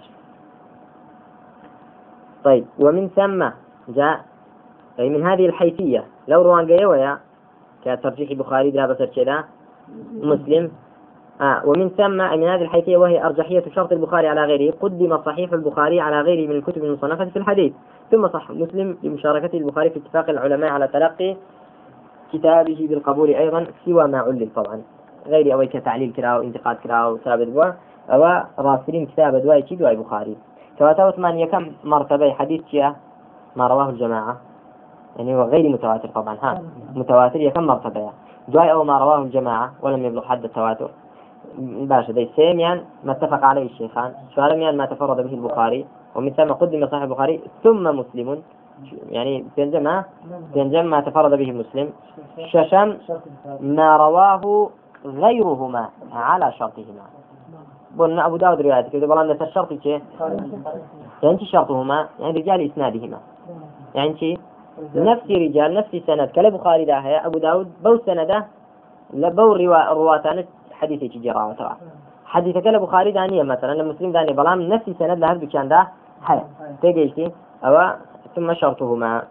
طيب. 2.44 2.64
ومن 2.78 3.08
ثم 3.08 3.48
جاء 3.88 4.20
أي 4.98 5.08
من 5.08 5.26
هذه 5.26 5.46
الحيثية. 5.46 6.04
لو 6.28 6.42
روان 6.42 6.66
جيويا 6.66 7.18
كترجيح 7.84 8.32
بخاري 8.32 8.70
ذهب 8.70 8.94
سرشدا 8.94 9.44
مسلم. 10.12 10.70
آه 11.40 11.62
ومن 11.66 11.88
ثم 11.88 12.16
من 12.16 12.48
هذه 12.48 12.62
الحيثية 12.62 12.96
وهي 12.96 13.24
أرجحية 13.24 13.64
شرط 13.74 13.92
البخاري 13.92 14.28
على 14.28 14.44
غيره. 14.44 14.74
قدم 14.80 15.18
صحيح 15.18 15.52
البخاري 15.52 16.00
على 16.00 16.20
غيره 16.20 16.48
من 16.48 16.56
الكتب 16.56 16.84
المصنفة 16.84 17.24
في 17.24 17.36
الحديث. 17.36 17.72
ثم 18.10 18.28
صح 18.28 18.50
مسلم 18.50 18.98
لمشاركة 19.02 19.58
البخاري 19.58 19.90
في 19.90 19.98
اتفاق 19.98 20.30
العلماء 20.30 20.70
على 20.70 20.88
تلقي 20.88 21.36
كتابه 22.32 22.86
بالقبول 22.90 23.28
أيضا 23.28 23.66
سوى 23.84 24.06
ما 24.08 24.18
علل 24.18 24.48
طبعا. 24.56 24.82
غير 25.26 25.52
أوي 25.52 25.66
كتعليل 25.66 26.12
كراو 26.12 26.42
انتقاد 26.42 26.76
كراو 26.76 27.16
ثابت 27.16 27.46
بوا 27.46 27.72
أو 28.10 28.44
راسلين 28.58 29.06
كتاب 29.06 29.36
دواي 29.36 29.62
كي 29.62 29.76
دواي 29.76 29.96
بخاري. 29.96 30.36
كواتا 30.78 31.10
ثمانية 31.10 31.46
كم 31.46 31.72
مرتبة 31.84 32.32
حديث 32.32 32.62
كيا 32.62 32.96
ما 33.56 33.66
رواه 33.66 33.88
الجماعة؟ 33.90 34.36
يعني 35.16 35.36
هو 35.36 35.42
غير 35.42 35.68
متواتر 35.68 36.08
طبعا 36.08 36.36
ها؟ 36.42 36.62
متواتر 36.94 37.48
كم 37.48 37.66
مرتبة 37.66 38.10
دواي 38.48 38.72
أو 38.72 38.84
ما 38.84 38.98
رواه 38.98 39.18
الجماعة 39.18 39.72
ولم 39.82 40.04
يبلغ 40.04 40.24
حد 40.24 40.44
التواتر. 40.44 40.90
باشا 41.58 42.12
دي 42.12 42.30
سيميان 42.36 42.84
ما 43.04 43.12
اتفق 43.12 43.44
عليه 43.44 43.66
الشيخان. 43.66 44.12
شوالميان 44.34 44.76
ما 44.76 44.86
تفرد 44.86 45.16
به 45.16 45.34
البخاري 45.34 45.86
ومن 46.14 46.30
ثم 46.30 46.52
قدم 46.52 46.86
صحيح 46.86 47.02
البخاري 47.02 47.40
ثم 47.64 47.82
مسلم. 47.98 48.42
يعني 49.10 49.44
بينجم 49.56 50.02
بينجم 50.54 50.86
ما 50.86 51.00
تفرد 51.00 51.38
به 51.38 51.52
مسلم 51.52 51.90
ششم 52.46 52.96
ما 53.60 53.96
رواه 53.96 54.70
غيرهما 55.04 55.88
على 56.12 56.52
شرطهما. 56.52 57.17
قلنا 57.98 58.26
أبو 58.26 58.36
داود 58.36 58.60
رواية 58.60 58.80
كذا 58.80 59.06
بلان 59.06 59.28
نفس 59.28 59.42
الشرط 59.42 59.82
شيء 59.82 60.02
يعني 61.22 61.44
شرطهما 61.44 62.08
يعني 62.20 62.40
رجال 62.40 62.70
إسنادهما. 62.70 63.18
يعني 63.94 64.16
شيء 64.18 64.38
نفس 64.94 65.30
رجال 65.30 65.74
نفس 65.74 65.96
سند 66.06 66.28
كلا 66.28 66.48
بخاري 66.48 66.84
ده 66.84 66.98
هي 66.98 67.26
أبو 67.26 67.38
داود 67.38 67.72
بو 67.84 67.98
سنده 68.06 68.46
لبو 69.14 69.52
روا 69.52 69.92
رواتان 69.92 70.44
حديث 70.72 71.16
جرا 71.16 71.44
وتوا 71.44 71.68
حديث 72.26 72.56
كلا 72.58 72.78
بخاري 72.78 73.10
دانية 73.12 73.42
مثلا 73.42 73.82
لمسلم 73.82 74.12
دانية 74.12 74.32
بلان 74.32 74.68
نفس 74.68 74.90
سند 74.98 75.18
لهذا 75.18 75.46
كان 75.46 75.68
ده 75.68 75.88
هي 76.26 76.42
تيجي 76.82 77.32
أو 77.64 77.94
ثم 78.36 78.54
شرطهما. 78.54 79.22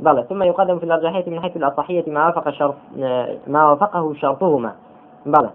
بلى 0.00 0.22
ثم 0.28 0.42
يقدم 0.42 0.78
في 0.78 0.84
الأرجحية 0.84 1.30
من 1.30 1.40
حيث 1.40 1.56
الأصحية 1.56 2.10
ما 2.10 2.26
وافق 2.26 2.50
شرط 2.50 2.74
ما 3.46 3.68
وافقه 3.68 4.14
شرطهما. 4.14 4.72
بلى. 5.26 5.50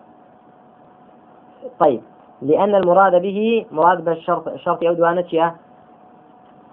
طيب. 1.79 2.01
لأن 2.41 2.75
المراد 2.75 3.21
به 3.21 3.65
مراد 3.71 4.05
بالشرط 4.05 4.55
شرط 4.55 4.83
أودوانة 4.83 5.53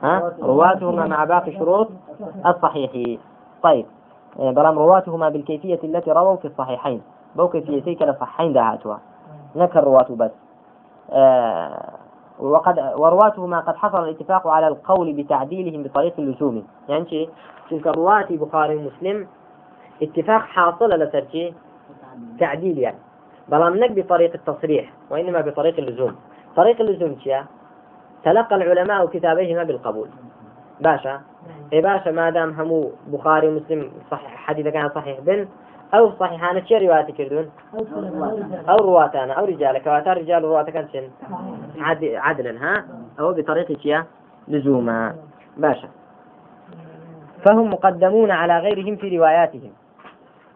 ها؟ 0.03 0.33
رواتهما 0.42 1.07
مع 1.07 1.25
باقي 1.25 1.53
شروط 1.53 1.88
الصحيح. 2.46 3.18
طيب 3.62 3.87
بلام 4.37 4.79
رواتهما 4.79 5.29
بالكيفية 5.29 5.81
التي 5.85 6.12
رووا 6.12 6.37
في 6.37 6.44
الصحيحين. 6.44 7.03
بو 7.37 7.49
كيفيتي 7.49 7.94
كلا 7.94 8.16
صحيحين 8.20 8.53
دهاتها 8.53 9.01
نكر 9.57 9.85
رواته 9.85 10.16
بس. 10.16 10.31
آه 11.11 11.88
وقد 12.40 12.79
ورواتهما 12.96 13.61
قد 13.61 13.77
حصل 13.77 14.05
الاتفاق 14.05 14.46
على 14.46 14.68
القول 14.68 15.12
بتعديلهم 15.12 15.83
بطريق 15.83 16.14
اللزوم. 16.18 16.64
يعني 16.88 17.09
شيء 17.09 17.31
تلك 17.70 17.87
رواتي 17.87 18.37
بخاري 18.37 18.77
ومسلم 18.77 19.27
اتفاق 20.03 20.40
حاصل 20.40 20.90
لترجي 20.90 21.55
تعديل 22.38 22.79
يعني. 22.79 22.99
بلام 23.51 23.77
نك 23.77 23.91
بطريق 23.93 24.33
التصريح 24.35 24.93
وإنما 25.11 25.41
بطريق 25.41 25.79
اللزوم. 25.79 26.17
طريق 26.57 26.81
اللزوم 26.81 27.19
شيء 27.19 27.43
تلقى 28.25 28.57
العلماء 28.57 29.07
كتابيهما 29.07 29.65
بالقبول. 29.65 30.09
باشا؟ 30.81 31.21
إيه 31.73 31.83
باشا 31.83 32.11
ما 32.11 32.31
دام 32.31 32.51
همو 32.61 32.91
بخاري 33.07 33.49
ومسلم 33.49 33.91
صحيح 34.11 34.37
حديث 34.37 34.67
كان 34.67 34.89
صحيح 34.89 35.21
بن 35.21 35.49
أو 35.95 36.13
صحيحان 36.21 36.67
شي 36.67 36.79
روايات 36.79 37.11
كردون؟ 37.11 37.51
أو 38.69 38.77
رواتانا 38.77 39.33
أو 39.33 39.45
رجال 39.45 39.79
كواتا 39.79 40.13
رجال 40.13 40.45
روات 40.45 40.71
كان 40.71 41.11
عدلا 42.03 42.53
ها؟ 42.65 42.85
أو 43.21 43.33
بطريقة 43.33 43.77
شيا؟ 43.83 44.05
لزوما. 44.49 45.15
باشا. 45.57 45.89
فهم 47.45 47.71
مقدمون 47.71 48.31
على 48.31 48.59
غيرهم 48.59 48.97
في 48.97 49.19
رواياتهم. 49.19 49.73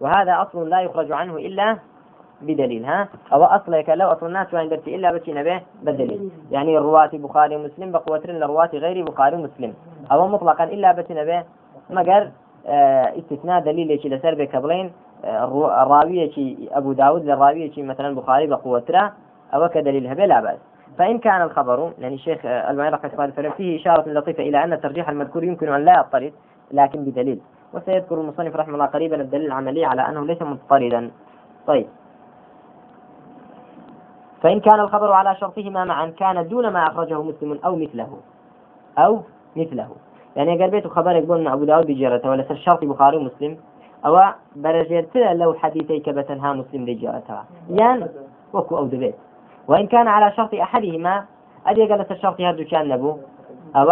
وهذا 0.00 0.42
أصل 0.42 0.68
لا 0.68 0.80
يخرج 0.80 1.12
عنه 1.12 1.37
إلا 1.37 1.78
بدليل 2.44 2.85
ها؟ 2.85 3.09
أو 3.33 3.44
أصل 3.44 3.85
لو 3.88 4.09
أصل 4.12 4.26
الناس 4.26 4.54
وين 4.54 4.68
درتي 4.68 4.94
إلا 4.96 5.12
بشي 5.12 5.33
نبيه 5.33 5.62
بدليل. 5.83 6.30
يعني 6.50 6.78
الرواة 6.78 7.11
بخاري 7.12 7.57
مسلم 7.57 7.92
بقوة 7.92 8.22
الرواة 8.24 8.70
غير 8.74 9.04
بخاري 9.04 9.37
مسلم 9.37 9.74
أو 10.12 10.28
مطلقا 10.28 10.64
إلا 10.64 10.92
بشي 10.92 11.14
نبيه 11.14 11.46
مقر 11.90 12.30
آه 12.66 13.18
استثناء 13.18 13.61
دليل 13.61 13.90
يشي 13.90 14.09
لسر 14.09 14.35
بكبلين 14.35 14.92
الراوية 15.24 16.57
أبو 16.72 16.92
داود 16.92 17.24
للراوية 17.24 17.83
مثلا 17.83 18.14
بخاري 18.14 18.46
بقوة 18.46 19.12
أو 19.54 19.68
كدليل 19.68 20.07
هبة 20.07 20.26
لا 20.26 20.40
بأس. 20.40 20.59
فإن 20.98 21.18
كان 21.18 21.42
الخبر 21.42 21.92
يعني 21.98 22.14
الشيخ 22.14 22.46
المعين 22.46 22.92
رحمة 22.92 23.11
الله 23.12 23.50
فيه 23.50 23.80
إشارة 23.80 24.09
لطيفة 24.09 24.42
إلى 24.42 24.64
أن 24.64 24.72
الترجيح 24.72 25.09
المذكور 25.09 25.44
يمكن 25.44 25.68
أن 25.68 25.85
لا 25.85 25.92
يضطرد 25.98 26.33
لكن 26.72 27.04
بدليل. 27.04 27.40
وسيذكر 27.74 28.20
المصنف 28.20 28.57
رحمه 28.57 28.74
الله 28.74 28.87
قريبا 28.87 29.20
الدليل 29.20 29.46
العملي 29.46 29.85
على 29.85 30.09
أنه 30.09 30.26
ليس 30.26 30.42
مضطردا. 30.42 31.11
طيب. 31.66 31.87
فإن 34.44 34.61
كان 34.61 34.80
الخبر 34.80 35.12
على 35.12 35.37
شرطهما 35.37 35.85
معا 35.85 36.07
كان 36.07 36.48
دون 36.48 36.68
ما 36.68 36.87
أخرجه 36.87 37.22
مسلم 37.22 37.59
أو 37.64 37.76
مثله. 37.76 38.18
أو 38.98 39.22
مثله. 39.57 39.88
يعني 40.37 40.61
قال 40.61 40.70
بيت 40.70 40.87
خبر 40.87 41.16
يقول 41.16 41.48
أبو 41.48 41.64
داود 41.64 41.87
بجارته 41.87 42.30
ولا 42.30 42.50
الشرط 42.50 42.85
بخاري 42.85 43.16
ومسلم. 43.16 43.57
أو 44.07 44.20
برجيت 44.57 45.16
لو 45.16 45.54
حديثي 45.54 46.00
كبتنها 46.00 46.52
مسلم 46.52 46.85
بجارتها 46.85 47.44
يعني 47.70 48.07
وكو 48.52 48.78
أو 48.78 48.85
دبيت. 48.85 49.14
وإن 49.68 49.87
كان 49.87 50.09
على 50.09 50.33
شرط 50.37 50.54
أحدهما 50.54 51.24
أدي 51.66 51.87
قال 51.87 52.11
الشرط 52.11 52.40
هذا 52.40 52.64
كان 52.64 52.88
نبو 52.88 53.16
أو 53.76 53.90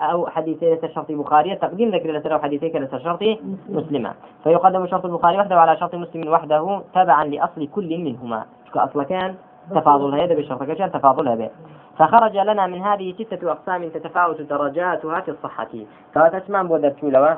أو 0.00 0.26
حديثي 0.26 0.74
لسر 0.74 0.88
شرط 0.88 1.12
بخاري 1.12 1.56
تقديم 1.56 1.90
ذكر 1.90 2.10
لسر 2.10 2.34
أو 2.34 2.38
حديثي 2.38 2.68
لسر 2.68 2.98
شرط 2.98 3.22
مسلمة. 3.68 4.14
فيقدم 4.44 4.86
شرط 4.86 5.04
البخاري 5.04 5.38
وحده 5.38 5.60
على 5.60 5.76
شرط 5.76 5.94
مسلم 5.94 6.28
وحده 6.28 6.82
تبعا 6.94 7.24
لأصل 7.24 7.66
كل 7.66 7.98
منهما. 7.98 8.44
أصل 8.76 9.02
كان؟ 9.02 9.34
تفاضل 9.70 10.20
هذا 10.20 10.34
بشرط 10.34 10.62
كان 10.62 10.92
تفاضل 10.92 11.28
هذا. 11.28 11.50
فخرج 11.98 12.36
لنا 12.36 12.66
من 12.66 12.82
هذه 12.82 13.12
ستة 13.12 13.52
أقسام 13.52 13.88
تتفاوت 13.88 14.40
درجاتها 14.40 15.20
في 15.20 15.30
الصحة. 15.30 15.68
فأتسمان 16.14 16.68
بودرتو 16.68 17.10
لوا 17.10 17.34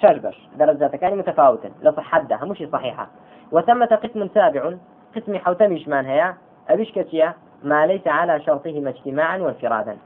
شربش 0.00 0.48
درجات 0.58 0.96
كان 0.96 1.18
متفاوتا 1.18 1.70
لصحتها 1.82 2.44
مش 2.44 2.64
صحيحة 2.72 3.06
وثمة 3.52 3.86
قسم 3.86 4.28
سابع 4.34 4.72
قسم 5.16 5.38
حوتمش 5.38 5.88
من 5.88 6.06
هي 6.06 6.34
أبيش 6.68 6.92
كتيا 6.92 7.34
ما 7.62 7.86
ليس 7.86 8.06
على 8.06 8.40
شرطهما 8.40 8.90
اجتماعا 8.90 9.38
وانفرادا. 9.38 9.96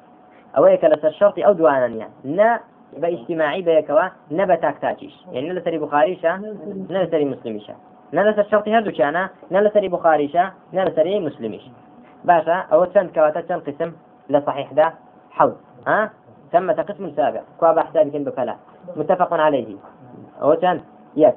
أو 0.57 0.65
هيك 0.65 0.85
لسر 0.85 1.11
شرطي 1.11 1.47
أو 1.47 1.53
دوانا 1.53 1.87
يعني 1.87 2.13
نا 2.25 2.61
باجتماعي 2.97 3.63
بيكوا 3.63 4.09
نبتاك 4.31 4.79
تاجيش. 4.79 5.15
يعني 5.33 5.53
لسري 5.53 5.79
بخاريشا 5.79 6.57
نلسري 8.13 8.31
مسلميشا 8.33 8.43
نلسر 8.43 8.51
شرطي 8.51 8.75
هردو 8.75 8.93
كان 8.93 9.29
نلسري 9.51 9.89
بخاريشا 9.89 10.51
نلسري 10.73 11.21
مسلميش 11.21 11.71
باشا 12.25 12.55
أو 12.73 12.85
تشند 12.85 13.11
كواتا 13.11 13.41
تشند 13.41 13.63
قسم 13.63 13.93
لصحيح 14.31 14.73
ده 14.73 14.95
حوض 15.31 15.57
ها؟ 15.87 16.11
ثمة 16.53 16.73
قسم 16.73 17.11
سابع. 17.11 17.43
كواب 17.61 17.79
حسابك 17.79 18.17
بكلا 18.17 18.57
متفق 18.97 19.35
عليه. 19.35 19.77
أو 20.43 20.55
تشند 20.55 20.81
يك 21.17 21.37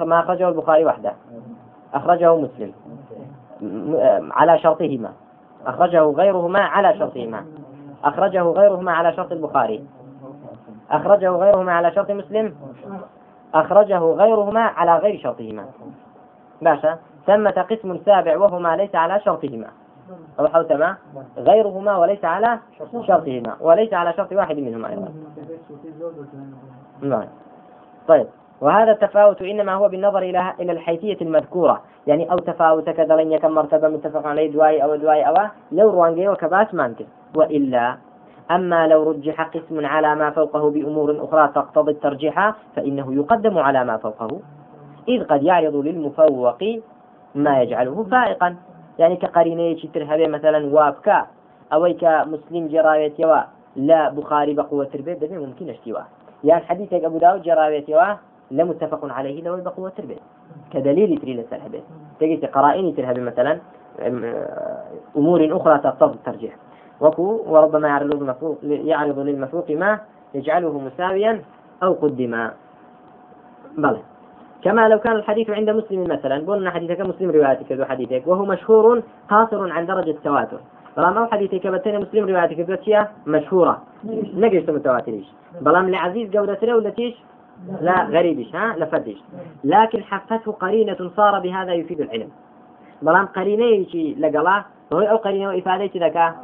ما 0.00 0.20
أخرجه 0.20 0.48
البخاري 0.48 0.84
وحده. 0.84 1.12
أخرجه 1.94 2.36
مسلم. 2.36 2.72
على 4.32 4.58
شرطهما. 4.58 5.12
أخرجه 5.66 6.02
غيرهما 6.02 6.60
على 6.60 6.98
شرطهما. 6.98 7.44
أخرجه 8.04 8.42
غيرهما 8.42 8.92
على 8.92 9.12
شرط 9.12 9.32
البخاري. 9.32 9.84
أخرجه 10.90 11.30
غيرهما 11.30 11.72
على 11.72 11.92
شرط 11.92 12.10
مسلم. 12.10 12.54
أخرجه 13.54 13.98
غيرهما 13.98 14.60
على 14.60 14.98
غير 14.98 15.20
شرطهما. 15.20 15.64
باشا. 16.62 16.98
ثمة 17.26 17.50
قسم 17.70 17.98
سابع 18.06 18.36
وهما 18.36 18.76
ليس 18.76 18.94
على 18.94 19.20
شرطهما. 19.20 19.66
أو 20.40 20.48
حوتما 20.48 20.96
غيرهما 21.36 21.96
وليس 21.96 22.24
على 22.24 22.58
شرطهما. 23.06 23.56
وليس 23.60 23.94
على 23.94 24.12
شرط 24.12 24.32
واحد 24.32 24.56
منهما 24.56 24.88
أيضا. 24.88 25.08
نعم. 27.00 27.24
طيب. 28.08 28.26
وهذا 28.60 28.92
التفاوت 28.92 29.42
إنما 29.42 29.74
هو 29.74 29.88
بالنظر 29.88 30.18
إلى 30.18 30.54
إلى 30.60 30.72
الحيثية 30.72 31.16
المذكورة. 31.20 31.82
يعني 32.06 32.32
أو 32.32 32.38
تفاوت 32.38 32.90
كذا 32.90 33.16
لن 33.16 33.32
يكن 33.32 33.50
مرتبة 33.50 33.88
متفق 33.88 34.26
عليه 34.26 34.52
دواي 34.52 34.82
أو 34.84 34.96
دواي 34.96 35.28
أو 35.28 35.34
لو 35.72 35.90
روانجي 35.90 36.28
وكباس 36.28 36.74
مانك 36.74 37.06
وإلا 37.36 37.96
أما 38.50 38.86
لو 38.86 39.10
رجح 39.10 39.42
قسم 39.42 39.86
على 39.86 40.14
ما 40.14 40.30
فوقه 40.30 40.70
بأمور 40.70 41.24
أخرى 41.24 41.48
تقتضي 41.54 41.90
الترجيح 41.90 42.54
فإنه 42.76 43.14
يقدم 43.14 43.58
على 43.58 43.84
ما 43.84 43.96
فوقه. 43.96 44.40
إذ 45.08 45.24
قد 45.24 45.42
يعرض 45.42 45.76
للمفوق 45.76 46.62
ما 47.34 47.62
يجعله 47.62 48.06
فائقا. 48.10 48.56
يعني 48.98 49.16
كقرينة 49.16 49.78
ترهبه 49.94 50.26
مثلا 50.26 50.74
وابكا 50.74 51.26
أو 51.72 51.94
كمسلم 52.00 52.68
جراية 52.68 53.12
يوا 53.18 53.40
لا 53.76 54.10
بخاري 54.10 54.54
بقوة 54.54 54.88
البيت 54.94 55.24
ده 55.24 55.38
ممكن 55.38 55.68
اشتواه. 55.68 56.06
يعني 56.44 56.64
حديث 56.64 56.92
أبو 56.92 57.18
داود 57.18 57.42
جراية 57.42 57.84
يوا 57.88 58.14
لمتفق 58.50 59.12
عليه 59.12 59.42
لو 59.42 59.56
بقوة 59.56 59.92
البيت 59.98 60.22
كدليل 60.72 61.18
تري 61.18 61.34
للسلحبه 61.34 61.80
تجي 62.20 62.46
قرائن 62.46 62.94
ترهب 62.96 63.18
مثلا 63.18 63.58
أمور 65.16 65.56
أخرى 65.56 65.78
تقتضي 65.78 66.14
الترجيح. 66.14 66.56
وكو 67.00 67.42
وربما 67.46 67.88
يعرض 67.88 68.14
المفروق 68.14 68.58
يعرض 68.62 69.18
للمفروق 69.18 69.70
ما 69.70 70.00
يجعله 70.34 70.78
مساويا 70.78 71.42
أو 71.82 71.92
قدما. 71.92 72.52
بلى 73.78 73.98
كما 74.62 74.88
لو 74.88 74.98
كان 74.98 75.16
الحديث 75.16 75.50
عند 75.50 75.70
مسلم 75.70 76.04
مثلا 76.04 76.44
قلنا 76.46 76.70
حديثك 76.70 77.00
مسلم 77.00 77.30
روايتك 77.30 77.72
ذو 77.72 77.84
حديثك 77.84 78.22
وهو 78.26 78.44
مشهور 78.44 79.02
قاصر 79.30 79.72
عن 79.72 79.86
درجة 79.86 80.10
التواتر. 80.10 80.60
بلام 80.96 81.18
أو 81.18 81.26
حديثك 81.26 81.66
بتاني 81.66 81.98
مسلم 81.98 82.28
روايتك 82.28 82.60
ذو 82.60 83.04
مشهورة؟ 83.26 83.82
نقش 84.34 84.68
متواتريش 84.68 85.26
بلام 85.60 85.90
لعزيز 85.90 86.30
جودة 86.30 86.76
ولا 86.76 86.90
تيش؟ 86.90 87.14
لا 87.80 88.04
غريبش 88.04 88.54
ها؟ 88.54 88.76
لفدش 88.76 89.18
لكن 89.64 90.02
حفته 90.02 90.52
قرينة 90.52 91.10
صار 91.16 91.40
بهذا 91.40 91.72
يفيد 91.72 92.00
العلم. 92.00 92.28
بلام 93.02 93.26
قرينة 93.26 93.88
شي 93.88 94.14
لقلا 94.92 95.10
هو 95.10 95.10
أو 95.10 95.16
قرينة 95.16 95.58
إفادة 95.58 96.06
ذكاء 96.06 96.34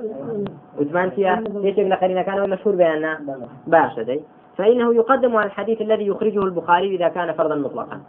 وثمان 0.79 1.11
فيها. 1.11 1.41
ليش 1.41 1.75
قرينة 1.75 2.23
كان 2.23 2.51
مشهور 2.51 2.77
بأنه 2.77 3.19
باشا 3.67 4.03
دي. 4.03 4.21
فإنه 4.57 4.95
يقدم 4.95 5.37
على 5.37 5.47
الحديث 5.47 5.81
الذي 5.81 6.07
يخرجه 6.07 6.43
البخاري 6.43 6.97
إذا 6.97 7.09
كان 7.09 7.33
فرضا 7.33 7.55
مطلقا. 7.55 8.01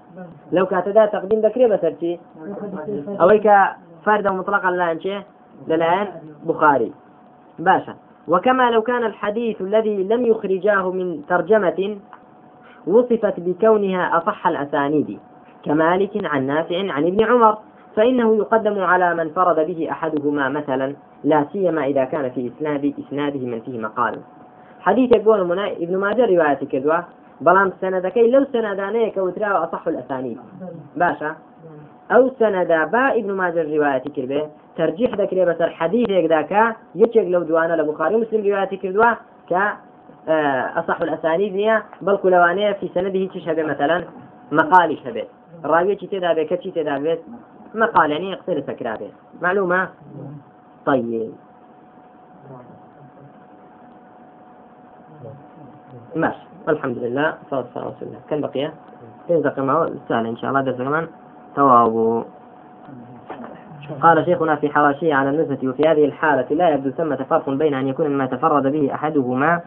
لو 0.52 0.66
كانت 0.66 0.88
ذا 0.88 1.06
تقديم 1.06 1.40
ذكري 1.40 1.68
بسرتي 1.68 2.20
أو 3.22 3.40
فردا 4.06 4.32
مطلقا 4.32 4.72
لا 4.72 4.92
انشي 4.92 5.22
للآن 5.68 6.08
بخاري. 6.44 6.92
باشا. 7.60 7.96
وكما 8.28 8.72
لو 8.72 8.82
كان 8.82 9.04
الحديث 9.04 9.62
الذي 9.62 10.04
لم 10.04 10.26
يخرجاه 10.26 10.92
من 10.92 11.26
ترجمة 11.26 11.98
وصفت 12.88 13.40
بكونها 13.40 14.18
أصح 14.18 14.48
الأسانيد 14.48 15.20
كمالك 15.64 16.26
عن 16.26 16.48
نافع 16.48 16.92
عن 16.92 17.06
ابن 17.06 17.24
عمر. 17.24 17.58
فإنه 17.98 18.36
يقدم 18.36 18.80
على 18.80 19.16
من 19.16 19.30
فرد 19.30 19.68
به 19.68 19.88
أحدهما 19.92 20.50
مثلا 20.50 20.96
لا 21.24 21.46
سيما 21.54 21.86
إذا 21.86 22.04
كان 22.04 22.30
في 22.30 22.52
إسناد 22.52 22.94
إسناده 23.08 23.40
من 23.40 23.62
فيه 23.62 23.80
مقال. 23.80 24.20
حديث 24.80 25.16
يقول 25.16 25.48
منا 25.48 25.72
ابن 25.72 25.98
ماجه 25.98 26.26
رواية 26.26 26.54
كذوة 26.72 27.04
بلام 27.42 27.72
سندكي 27.82 28.32
لو 28.32 28.46
سندانيك 28.54 29.14
كوترا 29.14 29.64
أصح 29.64 29.88
الأسانيد. 29.88 30.38
باشا؟ 30.96 31.36
أو 32.12 32.32
سندا 32.40 32.86
با 32.86 33.12
ابن 33.16 33.32
ماجه 33.32 33.78
رواية 33.78 34.04
كربه 34.16 34.50
ترجيح 34.78 35.12
ذكري 35.16 35.46
بس 35.46 35.62
الحديث 35.62 36.10
ذاك 36.10 36.76
يتشك 36.96 37.26
لو 37.28 37.44
دوانا 37.44 37.74
لبخاري 37.74 38.18
مسلم 38.18 38.42
رواية 38.48 38.80
كردوا 38.82 39.14
ك 39.50 39.54
آه، 40.30 40.80
أصح 40.80 41.02
الأسانيد 41.02 41.54
هي 41.54 41.82
بل 42.02 42.18
كلوانية 42.18 42.72
في 42.72 42.90
سنده 42.96 43.26
تشهد 43.26 43.60
مثلا 43.60 44.04
مقال 44.52 44.98
شبه. 45.06 45.24
الراوية 45.66 45.98
تدا 45.98 46.34
بك 46.34 46.50
تدا 46.76 47.18
مقال 47.76 48.12
يعني 48.12 48.32
يقتل 48.32 48.64
سكرابه 48.68 49.12
معلومة؟ 49.42 49.90
طيب. 50.86 51.32
ماشي. 56.16 56.48
الحمد 56.70 56.98
لله. 56.98 57.38
صلى 57.52 57.60
الله 57.60 57.70
عليه 57.76 57.96
وسلم 57.98 58.20
كم 58.30 58.42
بقي؟ 58.42 58.72
ينزق 59.30 59.60
معه. 59.60 59.90
سهل 60.10 60.26
إن 60.26 60.38
شاء 60.38 60.50
الله. 60.50 60.62
درس 60.62 60.78
كمان 60.78 61.08
توابو 61.56 62.24
قال 64.02 64.26
شيخنا 64.26 64.56
في 64.56 64.70
حواشية 64.70 65.16
على 65.16 65.30
النزهة 65.30 65.70
وفي 65.70 65.84
هذه 65.88 66.06
الحالة 66.06 66.56
لا 66.56 66.70
يبدو 66.70 66.90
ثمة 66.90 67.16
فرق 67.16 67.50
بين 67.50 67.74
أن 67.74 67.88
يكون 67.88 68.08
مما 68.08 68.26
تفرد 68.26 68.68
به 68.68 68.94
أحدهما 68.94 69.62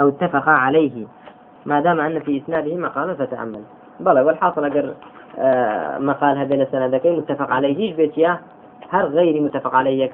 أو 0.00 0.08
اتفقا 0.08 0.50
عليه. 0.50 1.06
ما 1.66 1.80
دام 1.80 2.00
أن 2.00 2.20
في 2.20 2.38
إسناده 2.38 2.76
مقال 2.76 3.16
فتأمل. 3.16 3.62
بلى 4.00 4.20
والحاصل 4.20 4.64
أجر 4.64 4.94
آه 5.38 5.98
مقال 5.98 6.38
هذا 6.38 6.54
السند 6.54 7.00
متفق 7.06 7.50
عليه. 7.50 7.76
هيش 7.76 7.96
بيتيا؟ 7.96 8.38
هر 8.90 9.06
غير 9.06 9.42
متفق 9.42 9.74
عليه 9.74 10.06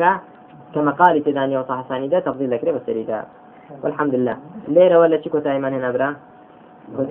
كما 0.74 0.90
قال 0.90 1.24
تداني 1.24 1.59
وصح 1.59 1.88
سانيدا 1.88 2.20
تفضيل 2.20 2.54
ذكر 2.54 2.72
بسريدا 2.72 3.24
والحمد 3.83 4.14
لله. 4.14 4.37
ليرة 4.68 4.98
ولا 4.98 5.20
شي 5.20 5.28
كنت 5.28 5.46
أيمن 5.46 5.74
هنا 5.74 5.90
برا؟ 5.90 6.16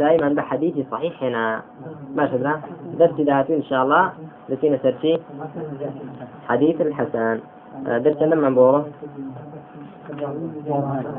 أيمن 0.02 0.36
بحديث 0.36 0.90
صحيح 0.92 1.24
هنا. 1.24 1.62
ما 2.16 2.28
شبرا 2.32 2.62
درس 3.00 3.22
دهاتو 3.22 3.54
إن 3.54 3.64
شاء 3.64 3.84
الله. 3.84 4.12
لتينا 4.50 4.78
سرتي 4.84 5.20
حديث 6.48 6.82
الحسن. 6.82 7.40
درس 7.86 8.22
لما 8.22 8.50
بورو 8.50 8.84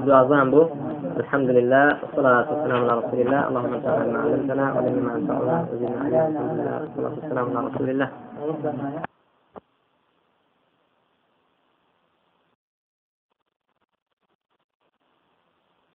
دعاء 0.07 0.29
زامبو 0.29 0.63
الحمد 1.21 1.51
لله 1.51 1.87
والصلاة 2.03 2.47
والسلام 2.51 2.81
على 2.85 2.93
رسول 3.01 3.21
الله. 3.21 3.41
اللهم 3.49 3.73
انفعنا 3.75 4.13
ما 4.13 4.19
علمتنا 4.21 4.65
وعلمنا 4.73 5.03
ما 5.09 5.15
انفعنا 5.17 5.57
وزدنا 5.73 5.99
علما. 6.05 6.41
والصلاة 6.81 7.15
والسلام 7.17 7.47
على 7.57 7.67
رسول 7.67 7.89
الله. 7.91 8.09